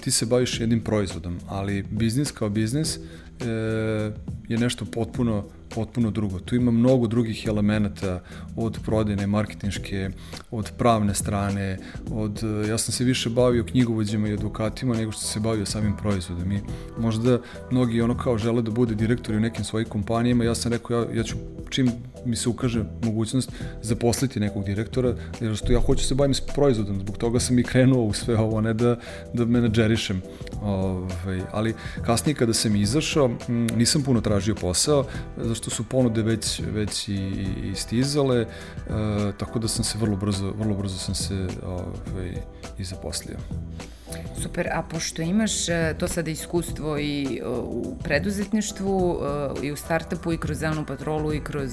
ti 0.01 0.11
se 0.11 0.27
baviš 0.27 0.61
jednim 0.61 0.81
proizvodom, 0.81 1.38
ali 1.49 1.83
biznis 1.90 2.33
kao 2.33 2.49
biznis 2.49 2.96
e, 2.96 3.01
je 4.49 4.59
nešto 4.59 4.85
potpuno 4.85 5.44
potpuno 5.74 6.11
drugo. 6.11 6.38
Tu 6.38 6.56
ima 6.56 6.70
mnogo 6.70 7.06
drugih 7.06 7.44
elemenata 7.46 8.20
od 8.56 8.78
prodajne, 8.85 9.26
marketinške, 9.26 10.11
od 10.50 10.72
pravne 10.78 11.14
strane, 11.14 11.78
od, 12.11 12.42
ja 12.68 12.78
sam 12.78 12.92
se 12.92 13.04
više 13.04 13.30
bavio 13.30 13.64
knjigovođima 13.64 14.28
i 14.28 14.35
edukatima 14.35 14.94
nego 14.94 15.12
što 15.12 15.22
se 15.22 15.40
bavio 15.40 15.66
samim 15.66 15.96
proizvodom 15.96 16.52
i 16.52 16.61
možda 16.98 17.38
mnogi 17.70 18.00
ono 18.00 18.16
kao 18.16 18.38
žele 18.38 18.62
da 18.62 18.70
bude 18.70 18.94
direktori 18.94 19.37
u 19.37 19.40
nekim 19.40 19.64
svojim 19.64 19.88
kompanijama, 19.88 20.44
ja 20.44 20.54
sam 20.54 20.72
rekao 20.72 21.00
ja, 21.00 21.06
ja 21.14 21.22
ću 21.22 21.37
čim 21.70 21.90
mi 22.24 22.37
se 22.37 22.48
ukaže 22.48 22.85
mogućnost 23.02 23.52
zaposliti 23.83 24.40
nekog 24.40 24.64
direktora, 24.64 25.14
jer 25.40 25.56
što 25.56 25.72
ja 25.72 25.80
hoću 25.80 26.04
se 26.04 26.14
bavim 26.14 26.35
s 26.35 26.40
proizvodom, 26.40 27.00
zbog 27.00 27.16
toga 27.16 27.40
sam 27.40 27.59
i 27.59 27.62
krenuo 27.62 28.04
u 28.04 28.12
sve 28.12 28.38
ovo, 28.38 28.61
ne 28.61 28.74
da, 28.74 28.96
da 29.35 29.44
menadžerišem. 29.44 30.22
Ovaj, 30.62 31.40
ali 31.52 31.74
kasnije 32.06 32.35
kada 32.35 32.54
sam 32.54 32.76
izašao, 32.76 33.30
nisam 33.76 34.02
puno 34.02 34.20
tražio 34.20 34.54
posao, 34.54 35.04
zašto 35.61 35.70
su 35.70 35.85
ponude 35.85 36.23
već, 36.23 36.61
već 36.73 37.09
i, 37.09 37.14
i 37.64 37.75
stizale, 37.75 38.40
e, 38.40 38.46
tako 39.38 39.59
da 39.59 39.68
sam 39.68 39.85
se 39.85 39.99
vrlo 39.99 40.16
brzo, 40.16 40.53
vrlo 40.59 40.75
brzo 40.75 40.99
sam 40.99 41.14
se 41.14 41.49
ovaj, 41.66 42.35
i 42.79 42.85
zaposlio. 42.85 43.37
Super, 44.42 44.68
a 44.72 44.83
pošto 44.83 45.22
imaš 45.22 45.68
e, 45.68 45.94
to 45.98 46.09
sada 46.09 46.30
iskustvo 46.30 46.98
i 46.98 47.40
e, 47.42 47.48
u 47.48 47.96
preduzetništvu 48.04 49.20
e, 49.62 49.66
i 49.66 49.72
u 49.72 49.76
startupu 49.76 50.33
i 50.33 50.38
kroz 50.38 50.59
zelenu 50.59 50.85
patrolu 50.87 51.35
i 51.35 51.40
kroz 51.40 51.70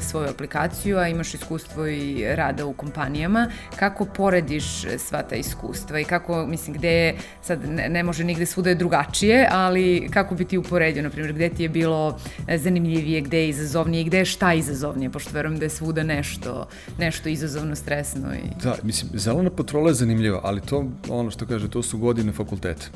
svoju 0.00 0.28
aplikaciju, 0.28 0.98
a 0.98 1.08
imaš 1.08 1.34
iskustvo 1.34 1.86
i 1.86 2.24
rada 2.34 2.66
u 2.66 2.72
kompanijama, 2.72 3.48
kako 3.76 4.04
porediš 4.04 4.84
sva 4.98 5.22
ta 5.22 5.36
iskustva 5.36 6.00
i 6.00 6.04
kako, 6.04 6.46
mislim, 6.46 6.76
gde 6.76 6.90
je, 6.90 7.14
sad 7.42 7.68
ne, 7.68 7.88
ne 7.88 8.02
može 8.02 8.24
nigde 8.24 8.46
svuda 8.46 8.70
je 8.70 8.74
drugačije, 8.74 9.48
ali 9.50 10.08
kako 10.12 10.34
bi 10.34 10.44
ti 10.44 10.58
uporedio, 10.58 11.02
na 11.02 11.10
primjer, 11.10 11.32
gde 11.32 11.48
ti 11.48 11.62
je 11.62 11.68
bilo 11.68 12.18
zanimljivije, 12.56 13.20
gde 13.20 13.38
je 13.38 13.48
izazovnije 13.48 14.00
i 14.00 14.04
gde 14.04 14.18
je 14.18 14.24
šta 14.24 14.54
izazovnije, 14.54 15.10
pošto 15.10 15.30
verujem 15.32 15.58
da 15.58 15.64
je 15.64 15.70
svuda 15.70 16.02
nešto, 16.02 16.68
nešto 16.98 17.28
izazovno, 17.28 17.74
stresno. 17.74 18.34
I... 18.34 18.62
Da, 18.62 18.76
mislim, 18.82 19.10
zelena 19.14 19.50
patrola 19.50 19.88
je 19.88 19.94
zanimljiva, 19.94 20.40
ali 20.42 20.60
to, 20.60 20.84
ono 21.08 21.30
što 21.34 21.46
kaže, 21.46 21.68
to 21.70 21.82
su 21.82 21.98
godine 21.98 22.32
fakulteta, 22.32 22.86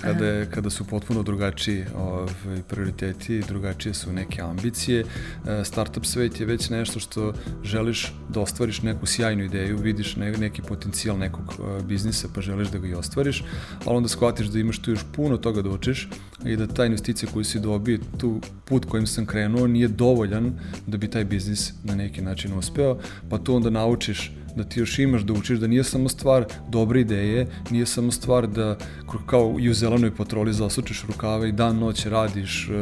kada, 0.00 0.26
je, 0.26 0.50
kada 0.50 0.70
su 0.70 0.84
potpuno 0.84 1.22
drugačiji 1.22 1.84
ovaj, 1.96 2.62
prioriteti, 2.68 3.42
drugačije 3.48 3.94
su 3.94 4.12
neke 4.12 4.42
ambicije. 4.42 5.00
E, 5.00 5.64
startup 5.64 6.04
svet 6.04 6.40
je 6.40 6.46
već 6.46 6.70
nešto 6.70 7.00
što 7.00 7.32
želiš 7.64 8.12
da 8.28 8.40
ostvariš 8.40 8.82
neku 8.82 9.06
sjajnu 9.06 9.44
ideju, 9.44 9.78
vidiš 9.78 10.16
ne, 10.16 10.32
neki 10.32 10.62
potencijal 10.62 11.18
nekog 11.18 11.54
e, 11.58 11.82
biznisa 11.82 12.28
pa 12.34 12.40
želiš 12.40 12.68
da 12.68 12.78
ga 12.78 12.88
i 12.88 12.94
ostvariš, 12.94 13.44
ali 13.84 13.96
onda 13.96 14.08
shvatiš 14.08 14.46
da 14.46 14.58
imaš 14.58 14.78
tu 14.78 14.90
još 14.90 15.04
puno 15.12 15.36
toga 15.36 15.62
da 15.62 15.70
učiš 15.70 16.08
i 16.44 16.56
da 16.56 16.66
ta 16.66 16.84
investicija 16.84 17.32
koju 17.32 17.44
si 17.44 17.60
dobio, 17.60 17.98
tu 18.18 18.40
put 18.64 18.84
kojim 18.84 19.06
sam 19.06 19.26
krenuo 19.26 19.66
nije 19.66 19.88
dovoljan 19.88 20.58
da 20.86 20.96
bi 20.96 21.10
taj 21.10 21.24
biznis 21.24 21.72
na 21.84 21.94
neki 21.94 22.22
način 22.22 22.58
uspeo, 22.58 22.98
pa 23.30 23.38
tu 23.38 23.56
onda 23.56 23.70
naučiš 23.70 24.32
da 24.56 24.64
ti 24.64 24.80
još 24.80 24.98
imaš 24.98 25.22
da 25.22 25.32
učiš, 25.32 25.58
da 25.58 25.66
nije 25.66 25.84
samo 25.84 26.08
stvar 26.08 26.44
dobre 26.68 27.00
ideje, 27.00 27.46
nije 27.70 27.86
samo 27.86 28.12
stvar 28.12 28.46
da 28.46 28.78
kao 29.26 29.56
i 29.60 29.70
u 29.70 29.74
zelenoj 29.74 30.16
patroli 30.16 30.52
zasučeš 30.52 31.04
rukave 31.06 31.48
i 31.48 31.52
dan 31.52 31.78
noć 31.78 32.06
radiš, 32.06 32.68
e, 32.68 32.72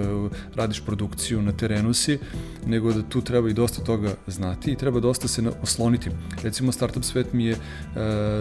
radiš 0.55 0.81
produkciju 0.81 1.43
na 1.43 1.53
terenu 1.53 1.95
si, 1.95 2.19
nego 2.67 2.93
da 2.93 3.03
tu 3.03 3.21
treba 3.21 3.49
i 3.51 3.55
dosta 3.55 3.85
toga 3.85 4.15
znati 4.27 4.73
i 4.73 4.77
treba 4.77 5.01
dosta 5.01 5.29
se 5.29 5.43
osloniti. 5.63 6.11
Recimo 6.43 6.73
Startup 6.73 7.05
svet 7.05 7.33
mi 7.33 7.45
je 7.45 7.53
e, 7.53 7.59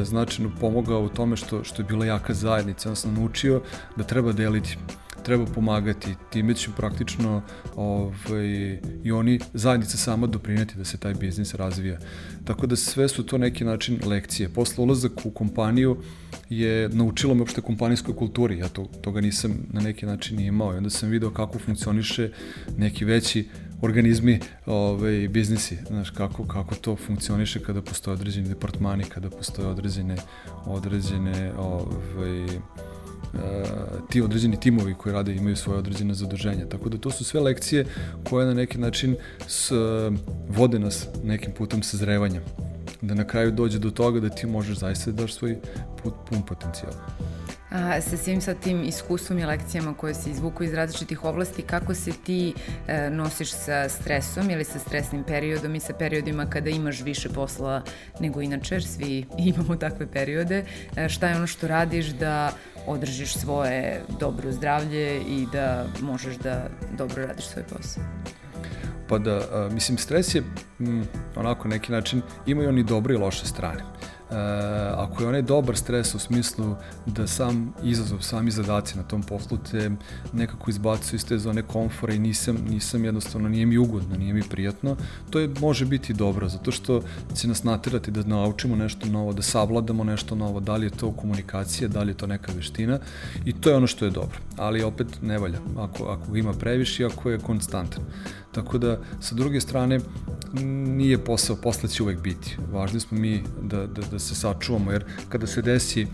značajno 0.03 0.51
pomogao 0.59 1.03
u 1.03 1.09
tome 1.09 1.35
što, 1.35 1.63
što 1.63 1.81
je 1.81 1.85
bila 1.85 2.05
jaka 2.05 2.33
zajednica, 2.33 2.95
sam 2.95 3.13
naučio 3.13 3.61
da 3.95 4.03
treba 4.03 4.31
deliti 4.31 4.77
treba 5.23 5.45
pomagati, 5.45 6.15
time 6.29 6.53
će 6.53 6.69
praktično 6.77 7.41
ovaj, 7.75 8.79
i 9.03 9.11
oni 9.11 9.39
zajednica 9.53 9.97
sama 9.97 10.27
doprineti 10.27 10.77
da 10.77 10.85
se 10.85 10.97
taj 10.97 11.13
biznis 11.13 11.53
razvija. 11.53 11.99
Tako 12.45 12.67
da 12.67 12.75
sve 12.75 13.07
su 13.07 13.25
to 13.25 13.37
neki 13.37 13.63
način 13.63 13.99
lekcije. 14.05 14.49
Posle 14.49 14.83
ulazak 14.83 15.11
u 15.25 15.31
kompaniju 15.31 15.97
je 16.49 16.89
naučilo 16.89 17.33
me 17.33 17.41
uopšte 17.41 17.61
kompanijskoj 17.61 18.15
kulturi, 18.15 18.57
ja 18.57 18.69
to, 18.69 18.85
toga 19.01 19.21
nisam 19.21 19.51
na 19.71 19.81
neki 19.81 20.05
način 20.05 20.39
imao 20.39 20.73
i 20.73 20.77
onda 20.77 20.89
sam 20.89 21.09
video 21.09 21.31
kako 21.31 21.59
funkcioniše 21.59 22.31
neki 22.77 23.05
veći 23.05 23.47
organizmi 23.81 24.39
ovaj, 24.65 25.27
biznisi, 25.27 25.77
znaš, 25.87 26.09
kako, 26.09 26.47
kako 26.47 26.75
to 26.75 26.95
funkcioniše 26.95 27.59
kada 27.59 27.81
postoje 27.81 28.13
određeni 28.13 28.47
departmani, 28.47 29.03
kada 29.03 29.29
postoje 29.29 29.67
određene, 29.67 30.15
određene 30.65 31.53
ovaj, 31.57 32.47
ti 34.09 34.21
određeni 34.21 34.59
timovi 34.59 34.93
koji 34.93 35.13
rade 35.13 35.35
imaju 35.35 35.55
svoje 35.55 35.79
određene 35.79 36.13
zaduženja. 36.13 36.65
Tako 36.69 36.89
da 36.89 36.97
to 36.97 37.11
su 37.11 37.23
sve 37.23 37.39
lekcije 37.39 37.85
koje 38.23 38.45
na 38.45 38.53
neki 38.53 38.77
način 38.77 39.15
s, 39.47 39.71
vode 40.49 40.79
nas 40.79 41.07
nekim 41.23 41.53
putem 41.53 41.83
sazrevanja. 41.83 42.41
Da 43.01 43.13
na 43.13 43.27
kraju 43.27 43.51
dođe 43.51 43.79
do 43.79 43.91
toga 43.91 44.19
da 44.19 44.29
ti 44.29 44.47
možeš 44.47 44.77
zaista 44.77 45.11
da 45.11 45.21
daš 45.21 45.33
svoj 45.33 45.57
put, 46.03 46.13
pun 46.29 46.41
potencijal 46.41 46.93
a, 47.73 48.01
sa 48.01 48.17
svim 48.17 48.41
sa 48.41 48.53
tim 48.53 48.83
iskustvom 48.83 49.39
i 49.39 49.45
lekcijama 49.45 49.93
koje 49.93 50.13
se 50.13 50.29
izvuku 50.29 50.63
iz 50.63 50.73
različitih 50.73 51.23
oblasti, 51.23 51.61
kako 51.61 51.95
se 51.95 52.11
ti 52.11 52.53
e, 52.87 53.09
nosiš 53.09 53.51
sa 53.51 53.89
stresom 53.89 54.49
ili 54.49 54.63
sa 54.63 54.79
stresnim 54.79 55.23
periodom 55.23 55.75
i 55.75 55.79
sa 55.79 55.93
periodima 55.93 56.45
kada 56.45 56.69
imaš 56.69 57.01
više 57.01 57.29
posla 57.29 57.83
nego 58.19 58.41
inače, 58.41 58.75
jer 58.75 58.83
svi 58.83 59.25
imamo 59.55 59.75
takve 59.75 60.07
periode. 60.07 60.65
E, 60.95 61.09
šta 61.09 61.27
je 61.27 61.35
ono 61.35 61.47
što 61.47 61.67
radiš 61.67 62.07
da 62.07 62.53
održiš 62.87 63.33
svoje 63.33 64.01
dobro 64.19 64.51
zdravlje 64.51 65.21
i 65.21 65.47
da 65.51 65.85
možeš 66.01 66.35
da 66.35 66.69
dobro 66.97 67.25
radiš 67.25 67.45
svoj 67.45 67.63
posao? 67.63 68.03
Pa 69.09 69.17
da, 69.17 69.41
a, 69.51 69.69
mislim, 69.73 69.97
stres 69.97 70.35
je 70.35 70.43
m, 70.79 71.07
onako 71.35 71.67
neki 71.67 71.91
način, 71.91 72.21
imaju 72.45 72.69
oni 72.69 72.83
dobre 72.83 73.13
i 73.13 73.17
loše 73.17 73.45
strane. 73.45 73.83
E, 74.33 74.35
ako 74.97 75.23
je 75.23 75.29
onaj 75.29 75.41
dobar 75.41 75.77
stres 75.77 76.15
u 76.15 76.19
smislu 76.19 76.75
da 77.05 77.27
sam 77.27 77.73
izazov, 77.83 78.21
sami 78.21 78.51
zadaci 78.51 78.97
na 78.97 79.03
tom 79.03 79.23
poslu 79.23 79.57
te 79.71 79.91
nekako 80.33 80.69
izbacuju 80.69 81.15
iz 81.15 81.25
te 81.25 81.37
zone 81.37 81.61
komfora 81.61 82.13
i 82.13 82.19
nisam, 82.19 82.57
nisam 82.69 83.05
jednostavno, 83.05 83.49
nije 83.49 83.65
mi 83.65 83.77
ugodno, 83.77 84.17
nije 84.17 84.33
mi 84.33 84.43
prijatno, 84.43 84.95
to 85.29 85.39
je, 85.39 85.49
može 85.61 85.85
biti 85.85 86.13
dobro, 86.13 86.49
zato 86.49 86.71
što 86.71 87.01
će 87.35 87.47
nas 87.47 87.63
natirati 87.63 88.11
da 88.11 88.23
naučimo 88.23 88.75
nešto 88.75 89.07
novo, 89.07 89.33
da 89.33 89.41
savladamo 89.41 90.03
nešto 90.03 90.35
novo, 90.35 90.59
da 90.59 90.75
li 90.75 90.85
je 90.85 90.89
to 90.89 91.11
komunikacija, 91.11 91.87
da 91.87 92.03
li 92.03 92.11
je 92.11 92.17
to 92.17 92.27
neka 92.27 92.51
veština 92.55 92.99
i 93.45 93.53
to 93.53 93.69
je 93.69 93.75
ono 93.75 93.87
što 93.87 94.05
je 94.05 94.11
dobro, 94.11 94.37
ali 94.57 94.83
opet 94.83 95.07
ne 95.21 95.37
valja, 95.37 95.59
ako, 95.77 96.03
ako 96.05 96.35
ima 96.35 96.53
previše, 96.53 97.05
ako 97.05 97.29
je 97.29 97.39
konstantan. 97.39 98.03
Tako 98.51 98.77
da, 98.77 98.97
sa 99.19 99.35
druge 99.35 99.61
strane, 99.61 99.99
nije 100.61 101.17
posao, 101.17 101.55
posle 101.55 101.89
će 101.89 102.03
uvek 102.03 102.19
biti. 102.21 102.57
Važni 102.71 102.99
smo 102.99 103.17
mi 103.17 103.43
da, 103.61 103.87
da, 103.87 104.01
da 104.11 104.19
se 104.19 104.35
sačuvamo, 104.35 104.91
jer 104.91 105.05
kada 105.29 105.47
se 105.47 105.61
desi 105.61 106.01
e, 106.01 106.07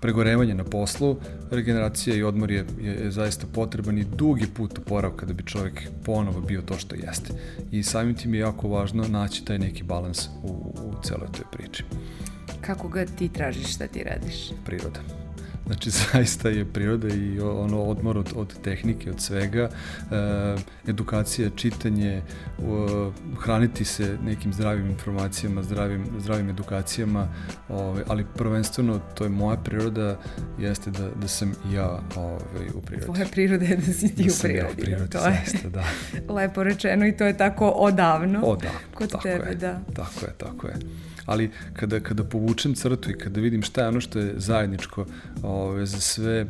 pregorevanje 0.00 0.54
na 0.54 0.64
poslu, 0.64 1.16
regeneracija 1.50 2.16
i 2.16 2.22
odmor 2.22 2.50
je, 2.50 2.66
je, 2.80 2.92
je 2.92 3.10
zaista 3.10 3.46
potreban 3.54 3.98
i 3.98 4.04
dugi 4.04 4.46
put 4.54 4.78
oporavka 4.78 5.26
da 5.26 5.32
bi 5.32 5.42
čovjek 5.42 5.82
ponovo 6.04 6.40
bio 6.40 6.62
to 6.62 6.78
što 6.78 6.94
jeste. 6.94 7.32
I 7.70 7.82
samim 7.82 8.14
tim 8.14 8.34
je 8.34 8.40
jako 8.40 8.68
važno 8.68 9.08
naći 9.08 9.44
taj 9.44 9.58
neki 9.58 9.82
balans 9.82 10.28
u, 10.42 10.48
u 10.84 10.94
celoj 11.02 11.28
toj 11.32 11.44
priči. 11.52 11.84
Kako 12.60 12.88
ga 12.88 13.06
ti 13.06 13.28
tražiš, 13.28 13.74
šta 13.74 13.86
ti 13.86 14.02
radiš? 14.02 14.50
Priroda. 14.64 15.23
Znači, 15.66 15.90
zaista 16.12 16.48
je 16.48 16.64
priroda 16.64 17.08
i 17.08 17.40
ono 17.40 17.82
odmor 17.82 18.18
od, 18.18 18.32
od 18.36 18.60
tehnike, 18.62 19.10
od 19.10 19.20
svega, 19.20 19.68
e, 19.68 20.56
edukacija, 20.88 21.50
čitanje, 21.56 22.12
e, 22.12 22.22
hraniti 23.38 23.84
se 23.84 24.18
nekim 24.24 24.52
zdravim 24.52 24.86
informacijama, 24.86 25.62
zdravim, 25.62 26.06
zdravim 26.18 26.50
edukacijama, 26.50 27.28
ove, 27.68 28.02
ali 28.08 28.26
prvenstveno 28.34 29.00
to 29.14 29.24
je 29.24 29.30
moja 29.30 29.56
priroda, 29.56 30.18
jeste 30.58 30.90
da, 30.90 31.08
da 31.20 31.28
sam 31.28 31.52
ja 31.72 32.00
ove, 32.16 32.70
u 32.74 32.80
prirodi. 32.80 33.06
Tvoja 33.06 33.26
priroda 33.32 33.64
je 33.64 33.76
da 33.76 33.92
si 33.92 34.14
ti 34.14 34.24
da 34.24 34.32
u 34.32 34.36
prirodi. 34.42 34.58
Ja 34.58 34.68
u 34.72 34.76
prirodi, 34.76 35.10
to 35.10 35.18
zaista, 35.18 35.68
da. 35.68 35.84
Lepo 36.34 36.62
rečeno 36.62 37.06
i 37.06 37.16
to 37.16 37.24
je 37.24 37.36
tako 37.36 37.68
odavno. 37.68 38.40
Odavno, 38.40 38.78
kod 38.94 39.10
tako 39.10 39.22
tebe, 39.22 39.48
je, 39.48 39.54
da. 39.54 39.80
Tako 39.94 40.26
je, 40.26 40.32
tako 40.38 40.66
je. 40.66 40.74
Ali 41.26 41.50
kada, 41.72 42.00
kada 42.00 42.24
povučem 42.24 42.74
crtu 42.74 43.10
i 43.10 43.18
kada 43.18 43.40
vidim 43.40 43.62
šta 43.62 43.82
je 43.82 43.88
ono 43.88 44.00
što 44.00 44.18
je 44.18 44.34
zajedničko 44.36 45.06
ove, 45.42 45.86
za 45.86 46.00
sve 46.00 46.40
e, 46.40 46.46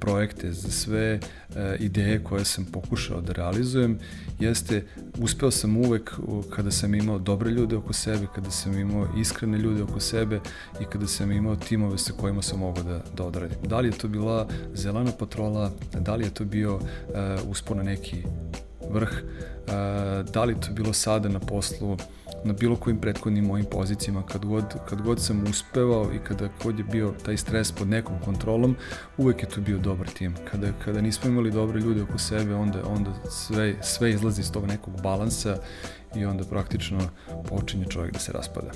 projekte, 0.00 0.52
za 0.52 0.70
sve 0.70 1.20
e, 1.56 1.76
ideje 1.80 2.24
koje 2.24 2.44
sam 2.44 2.64
pokušao 2.64 3.20
da 3.20 3.32
realizujem, 3.32 3.98
jeste, 4.40 4.84
uspeo 5.18 5.50
sam 5.50 5.76
uvek 5.76 6.10
kada 6.50 6.70
sam 6.70 6.94
imao 6.94 7.18
dobre 7.18 7.50
ljude 7.50 7.76
oko 7.76 7.92
sebe, 7.92 8.26
kada 8.34 8.50
sam 8.50 8.78
imao 8.78 9.08
iskrene 9.18 9.58
ljude 9.58 9.82
oko 9.82 10.00
sebe 10.00 10.40
i 10.80 10.84
kada 10.84 11.06
sam 11.06 11.32
imao 11.32 11.56
timove 11.56 11.98
sa 11.98 12.12
kojima 12.12 12.42
sam 12.42 12.58
mogao 12.58 12.84
da, 12.84 13.04
da 13.16 13.24
odradim. 13.24 13.58
Da 13.68 13.80
li 13.80 13.88
je 13.88 13.92
to 13.92 14.08
bila 14.08 14.48
zelena 14.74 15.12
patrola, 15.18 15.72
da 16.00 16.14
li 16.14 16.24
je 16.24 16.34
to 16.34 16.44
bio 16.44 16.74
uh, 16.74 16.82
uspon 17.48 17.78
neki 17.78 18.22
vrh, 18.90 19.10
da 20.32 20.44
li 20.44 20.60
to 20.60 20.72
bilo 20.72 20.92
sada 20.92 21.28
na 21.28 21.40
poslu, 21.40 21.96
na 22.44 22.52
bilo 22.52 22.76
kojim 22.76 23.00
prethodnim 23.00 23.44
mojim 23.44 23.66
pozicijama, 23.70 24.26
kad 24.26 24.44
god, 24.44 24.64
kad 24.88 25.02
god 25.02 25.20
sam 25.20 25.44
uspevao 25.50 26.10
i 26.14 26.18
kada 26.18 26.48
god 26.62 26.78
je 26.78 26.84
bio 26.84 27.14
taj 27.24 27.36
stres 27.36 27.72
pod 27.72 27.88
nekom 27.88 28.20
kontrolom, 28.24 28.76
uvek 29.16 29.42
je 29.42 29.48
to 29.48 29.60
bio 29.60 29.78
dobar 29.78 30.08
tim. 30.08 30.34
Kada, 30.50 30.72
kada 30.84 31.00
nismo 31.00 31.30
imali 31.30 31.50
dobre 31.50 31.80
ljude 31.80 32.02
oko 32.02 32.18
sebe, 32.18 32.54
onda, 32.54 32.78
onda 32.86 33.10
sve, 33.30 33.74
sve 33.82 34.10
izlazi 34.10 34.40
iz 34.40 34.52
tog 34.52 34.66
nekog 34.66 35.02
balansa 35.02 35.56
i 36.14 36.24
onda 36.24 36.44
praktično 36.44 37.00
počinje 37.48 37.86
čovjek 37.88 38.12
da 38.12 38.18
se 38.18 38.32
raspada. 38.32 38.70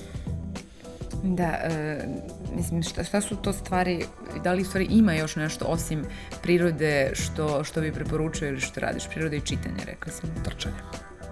Da, 1.23 1.43
e, 1.43 2.07
mislim, 2.55 2.83
šta, 2.83 3.03
šta 3.03 3.21
su 3.21 3.35
to 3.35 3.53
stvari, 3.53 4.05
da 4.43 4.53
li 4.53 4.63
stvari 4.63 4.87
ima 4.89 5.13
još 5.13 5.35
nešto 5.35 5.65
osim 5.65 6.03
prirode 6.41 7.11
što, 7.13 7.63
što 7.63 7.81
bi 7.81 7.91
preporučio 7.91 8.47
ili 8.47 8.61
što 8.61 8.79
radiš? 8.79 9.09
Prirode 9.09 9.37
i 9.37 9.41
čitanje, 9.41 9.85
rekao 9.85 10.13
sam. 10.13 10.29
Trčanje. 10.43 10.75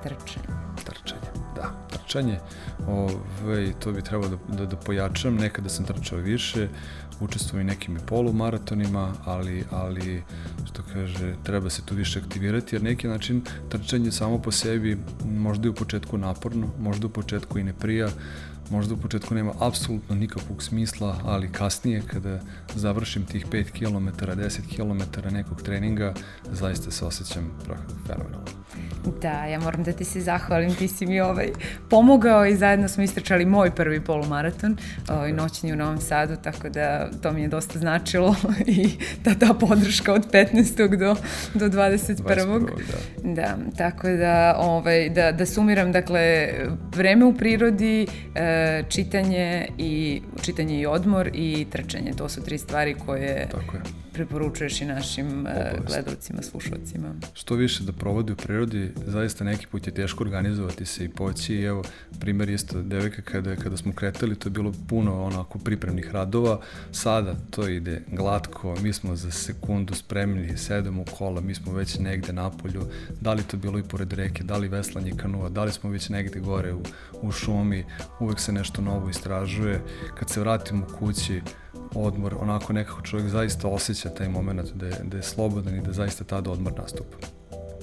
Trčanje. 0.03 0.47
Trčanje, 0.85 1.21
da. 1.55 1.87
Trčanje, 1.89 2.39
ove, 2.87 3.73
to 3.79 3.91
bi 3.91 4.01
trebalo 4.01 4.29
da, 4.29 4.55
da, 4.55 4.65
da 4.65 4.75
pojačam, 4.75 5.35
nekada 5.35 5.69
sam 5.69 5.85
trčao 5.85 6.19
više, 6.19 6.67
učestvujem 7.19 7.67
i 7.67 7.71
nekim 7.71 7.95
i 7.95 7.99
polumaratonima, 8.07 9.13
ali, 9.25 9.63
ali 9.71 10.23
što 10.65 10.83
kaže, 10.93 11.35
treba 11.43 11.69
se 11.69 11.85
tu 11.85 11.95
više 11.95 12.19
aktivirati, 12.19 12.75
jer 12.75 12.83
neki 12.83 13.07
način 13.07 13.41
trčanje 13.69 14.11
samo 14.11 14.41
po 14.41 14.51
sebi 14.51 14.97
možda 15.25 15.67
i 15.67 15.69
u 15.69 15.73
početku 15.75 16.17
naporno, 16.17 16.67
možda 16.79 17.07
u 17.07 17.09
početku 17.09 17.59
i 17.59 17.63
ne 17.63 17.73
prija, 17.73 18.09
možda 18.69 18.93
u 18.93 18.97
početku 18.97 19.35
nema 19.35 19.53
apsolutno 19.59 20.15
nikakvog 20.15 20.63
smisla, 20.63 21.19
ali 21.23 21.51
kasnije 21.51 22.01
kada 22.07 22.39
završim 22.75 23.25
tih 23.25 23.47
5 23.47 23.71
km, 23.71 24.25
10 24.25 24.75
km 24.75 25.35
nekog 25.35 25.61
treninga, 25.61 26.13
zaista 26.51 26.91
se 26.91 27.05
osjećam 27.05 27.51
fenomenalno. 28.07 28.45
Da, 29.21 29.45
ja 29.45 29.59
moram 29.59 29.83
da 29.83 29.91
ti 29.91 30.05
se 30.05 30.21
zahvalim, 30.21 30.75
ti 30.75 30.87
si 30.87 31.05
mi 31.05 31.21
ovaj 31.21 31.49
pomogao 31.89 32.45
i 32.45 32.55
zajedno 32.55 32.87
smo 32.87 33.03
istračali 33.03 33.45
moj 33.45 33.71
prvi 33.71 34.01
polumaraton 34.01 34.77
ovaj, 35.09 35.31
noćni 35.31 35.73
u 35.73 35.75
Novom 35.75 36.01
Sadu, 36.01 36.35
tako 36.43 36.69
da 36.69 37.09
to 37.21 37.31
mi 37.31 37.41
je 37.41 37.47
dosta 37.47 37.79
značilo 37.79 38.35
i 38.67 38.89
ta, 39.23 39.33
ta 39.33 39.53
podrška 39.53 40.13
od 40.13 40.31
15. 40.31 40.97
do, 40.97 41.15
do 41.53 41.77
21. 41.77 42.23
21. 42.23 42.65
Da. 43.23 43.33
da, 43.41 43.57
tako 43.77 44.09
da, 44.09 44.55
ovaj, 44.57 45.09
da, 45.09 45.31
da 45.31 45.45
sumiram, 45.45 45.91
dakle, 45.91 46.49
vreme 46.95 47.25
u 47.25 47.33
prirodi, 47.33 48.07
e, 48.35 48.54
čitanje 48.89 49.67
i 49.77 50.21
čitanje 50.41 50.79
i 50.79 50.85
odmor 50.85 51.29
i 51.33 51.65
trčanje, 51.71 52.11
to 52.17 52.29
su 52.29 52.43
tri 52.43 52.57
stvari 52.57 52.95
koje 53.05 53.47
tako 53.51 53.77
je 53.77 54.04
preporučuješ 54.15 54.81
i 54.81 54.85
našim 54.85 55.47
e, 55.47 55.51
Obavisno. 55.51 55.85
gledalcima, 55.87 56.41
slušalcima. 56.41 57.15
Što 57.33 57.55
više 57.55 57.83
da 57.83 57.91
provodi 57.91 58.31
u 58.31 58.35
prirodi, 58.35 58.91
zaista 59.07 59.43
neki 59.43 59.67
put 59.67 59.87
je 59.87 59.93
teško 59.93 60.23
organizovati 60.23 60.85
se 60.85 61.05
i 61.05 61.09
poći. 61.09 61.55
I 61.55 61.63
evo, 61.63 61.83
primer 62.19 62.49
isto 62.49 62.81
devojka 62.81 63.21
kada, 63.21 63.55
kada 63.55 63.77
smo 63.77 63.93
kretali, 63.93 64.35
to 64.35 64.47
je 64.47 64.51
bilo 64.51 64.73
puno 64.89 65.23
onako 65.23 65.59
pripremnih 65.59 66.11
radova. 66.11 66.59
Sada 66.91 67.35
to 67.49 67.67
ide 67.67 68.01
glatko, 68.11 68.75
mi 68.81 68.93
smo 68.93 69.15
za 69.15 69.31
sekundu 69.31 69.93
spremni, 69.93 70.57
sedemo 70.57 71.01
u 71.01 71.05
kola, 71.17 71.41
mi 71.41 71.55
smo 71.55 71.73
već 71.73 71.99
negde 71.99 72.33
na 72.33 72.49
polju, 72.49 72.87
da 73.21 73.33
li 73.33 73.43
to 73.43 73.57
bilo 73.57 73.79
i 73.79 73.83
pored 73.83 74.13
reke, 74.13 74.43
da 74.43 74.57
li 74.57 74.67
veslanje 74.67 75.11
kanua, 75.17 75.49
da 75.49 75.63
li 75.63 75.71
smo 75.71 75.89
već 75.89 76.09
negde 76.09 76.39
gore 76.39 76.73
u, 76.73 76.81
u 77.21 77.31
šumi, 77.31 77.85
uvek 78.19 78.39
se 78.39 78.51
nešto 78.51 78.81
novo 78.81 79.09
istražuje. 79.09 79.81
Kad 80.19 80.29
se 80.29 80.39
vratimo 80.39 80.85
kući, 80.99 81.41
odmor, 81.95 82.35
onako 82.39 82.73
nekako 82.73 83.01
čovjek 83.01 83.29
zaista 83.29 83.67
osjeća 83.67 84.09
taj 84.09 84.29
moment 84.29 84.73
da 84.73 84.85
je, 84.85 84.95
da 85.03 85.17
je 85.17 85.23
slobodan 85.23 85.75
i 85.75 85.81
da 85.81 85.93
zaista 85.93 86.23
tada 86.23 86.51
odmor 86.51 86.73
nastupa. 86.77 87.17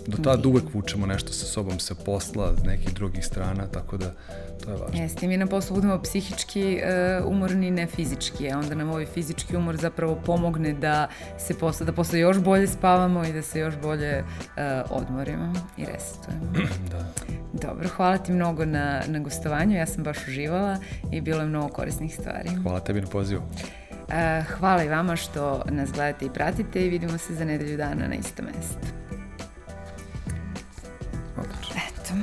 Do 0.07 0.16
tada 0.16 0.48
uvek 0.48 0.64
vučemo 0.75 1.07
nešto 1.07 1.33
sa 1.33 1.46
sobom 1.46 1.79
sa 1.79 1.94
posla, 1.94 2.53
nekih 2.64 2.94
drugih 2.94 3.27
strana, 3.27 3.66
tako 3.66 3.96
da 3.96 4.14
to 4.64 4.70
je 4.70 4.77
važno. 4.77 5.03
Jeste, 5.03 5.29
mi 5.29 5.37
na 5.37 5.46
poslu 5.46 5.77
budemo 5.77 6.03
psihički 6.03 6.81
uh, 7.20 7.31
umorni, 7.31 7.70
ne 7.70 7.87
fizički, 7.87 8.51
a 8.51 8.59
onda 8.59 8.75
nam 8.75 8.90
ovaj 8.90 9.07
fizički 9.07 9.57
umor 9.57 9.77
zapravo 9.77 10.18
pomogne 10.27 10.72
da 10.72 11.09
se 11.38 11.59
posle, 11.59 11.87
da 11.87 11.92
posle 11.92 12.18
još 12.18 12.38
bolje 12.38 12.66
spavamo 12.66 13.25
i 13.25 13.33
da 13.33 13.42
se 13.42 13.61
još 13.61 13.75
bolje 13.83 14.18
uh, 14.18 14.90
odmorimo 14.90 15.53
i 15.77 15.85
resetujemo. 15.85 16.53
da. 16.92 17.12
Dobro, 17.53 17.88
hvala 17.88 18.18
ti 18.18 18.33
mnogo 18.33 18.64
na, 18.64 19.03
na 19.07 19.18
gostovanju, 19.18 19.77
ja 19.77 19.87
sam 19.87 20.05
baš 20.05 20.29
uživala 20.29 20.77
i 21.12 21.20
bilo 21.20 21.40
je 21.40 21.46
mnogo 21.46 21.68
korisnih 21.68 22.14
stvari. 22.14 22.48
Hvala 22.62 22.81
tebi 22.81 23.01
na 23.01 23.07
pozivu. 23.07 23.42
Uh, 24.08 24.46
hvala 24.58 24.84
i 24.84 24.88
vama 24.88 25.16
što 25.16 25.62
nas 25.68 25.92
gledate 25.92 26.24
i 26.24 26.30
pratite 26.30 26.86
i 26.86 26.88
vidimo 26.88 27.18
se 27.18 27.34
za 27.34 27.44
nedelju 27.44 27.76
dana 27.76 28.08
na 28.08 28.14
isto 28.14 28.42
mesto. 28.42 28.86
Odlično. 31.36 31.76
Eto. 31.88 32.14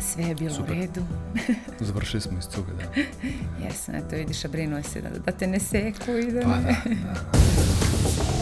Sve 0.00 0.24
je 0.24 0.34
bilo 0.34 0.54
Super. 0.54 0.70
u 0.72 0.74
redu. 0.74 1.02
Završili 1.80 2.20
smo 2.20 2.38
iz 2.38 2.44
cuga, 2.44 2.72
da. 2.72 3.00
Jesam, 3.64 3.94
eto 3.94 4.16
vidiš, 4.16 4.44
a 4.44 4.48
brinuo 4.48 4.82
se 4.82 5.00
da, 5.00 5.08
da 5.08 5.32
te 5.32 5.46
ne 5.46 5.60
seku 5.60 6.10
i 6.10 6.32
da 6.32 6.40
pa, 6.40 6.56
ne... 6.56 6.62
da, 6.62 6.90
da. 6.94 8.24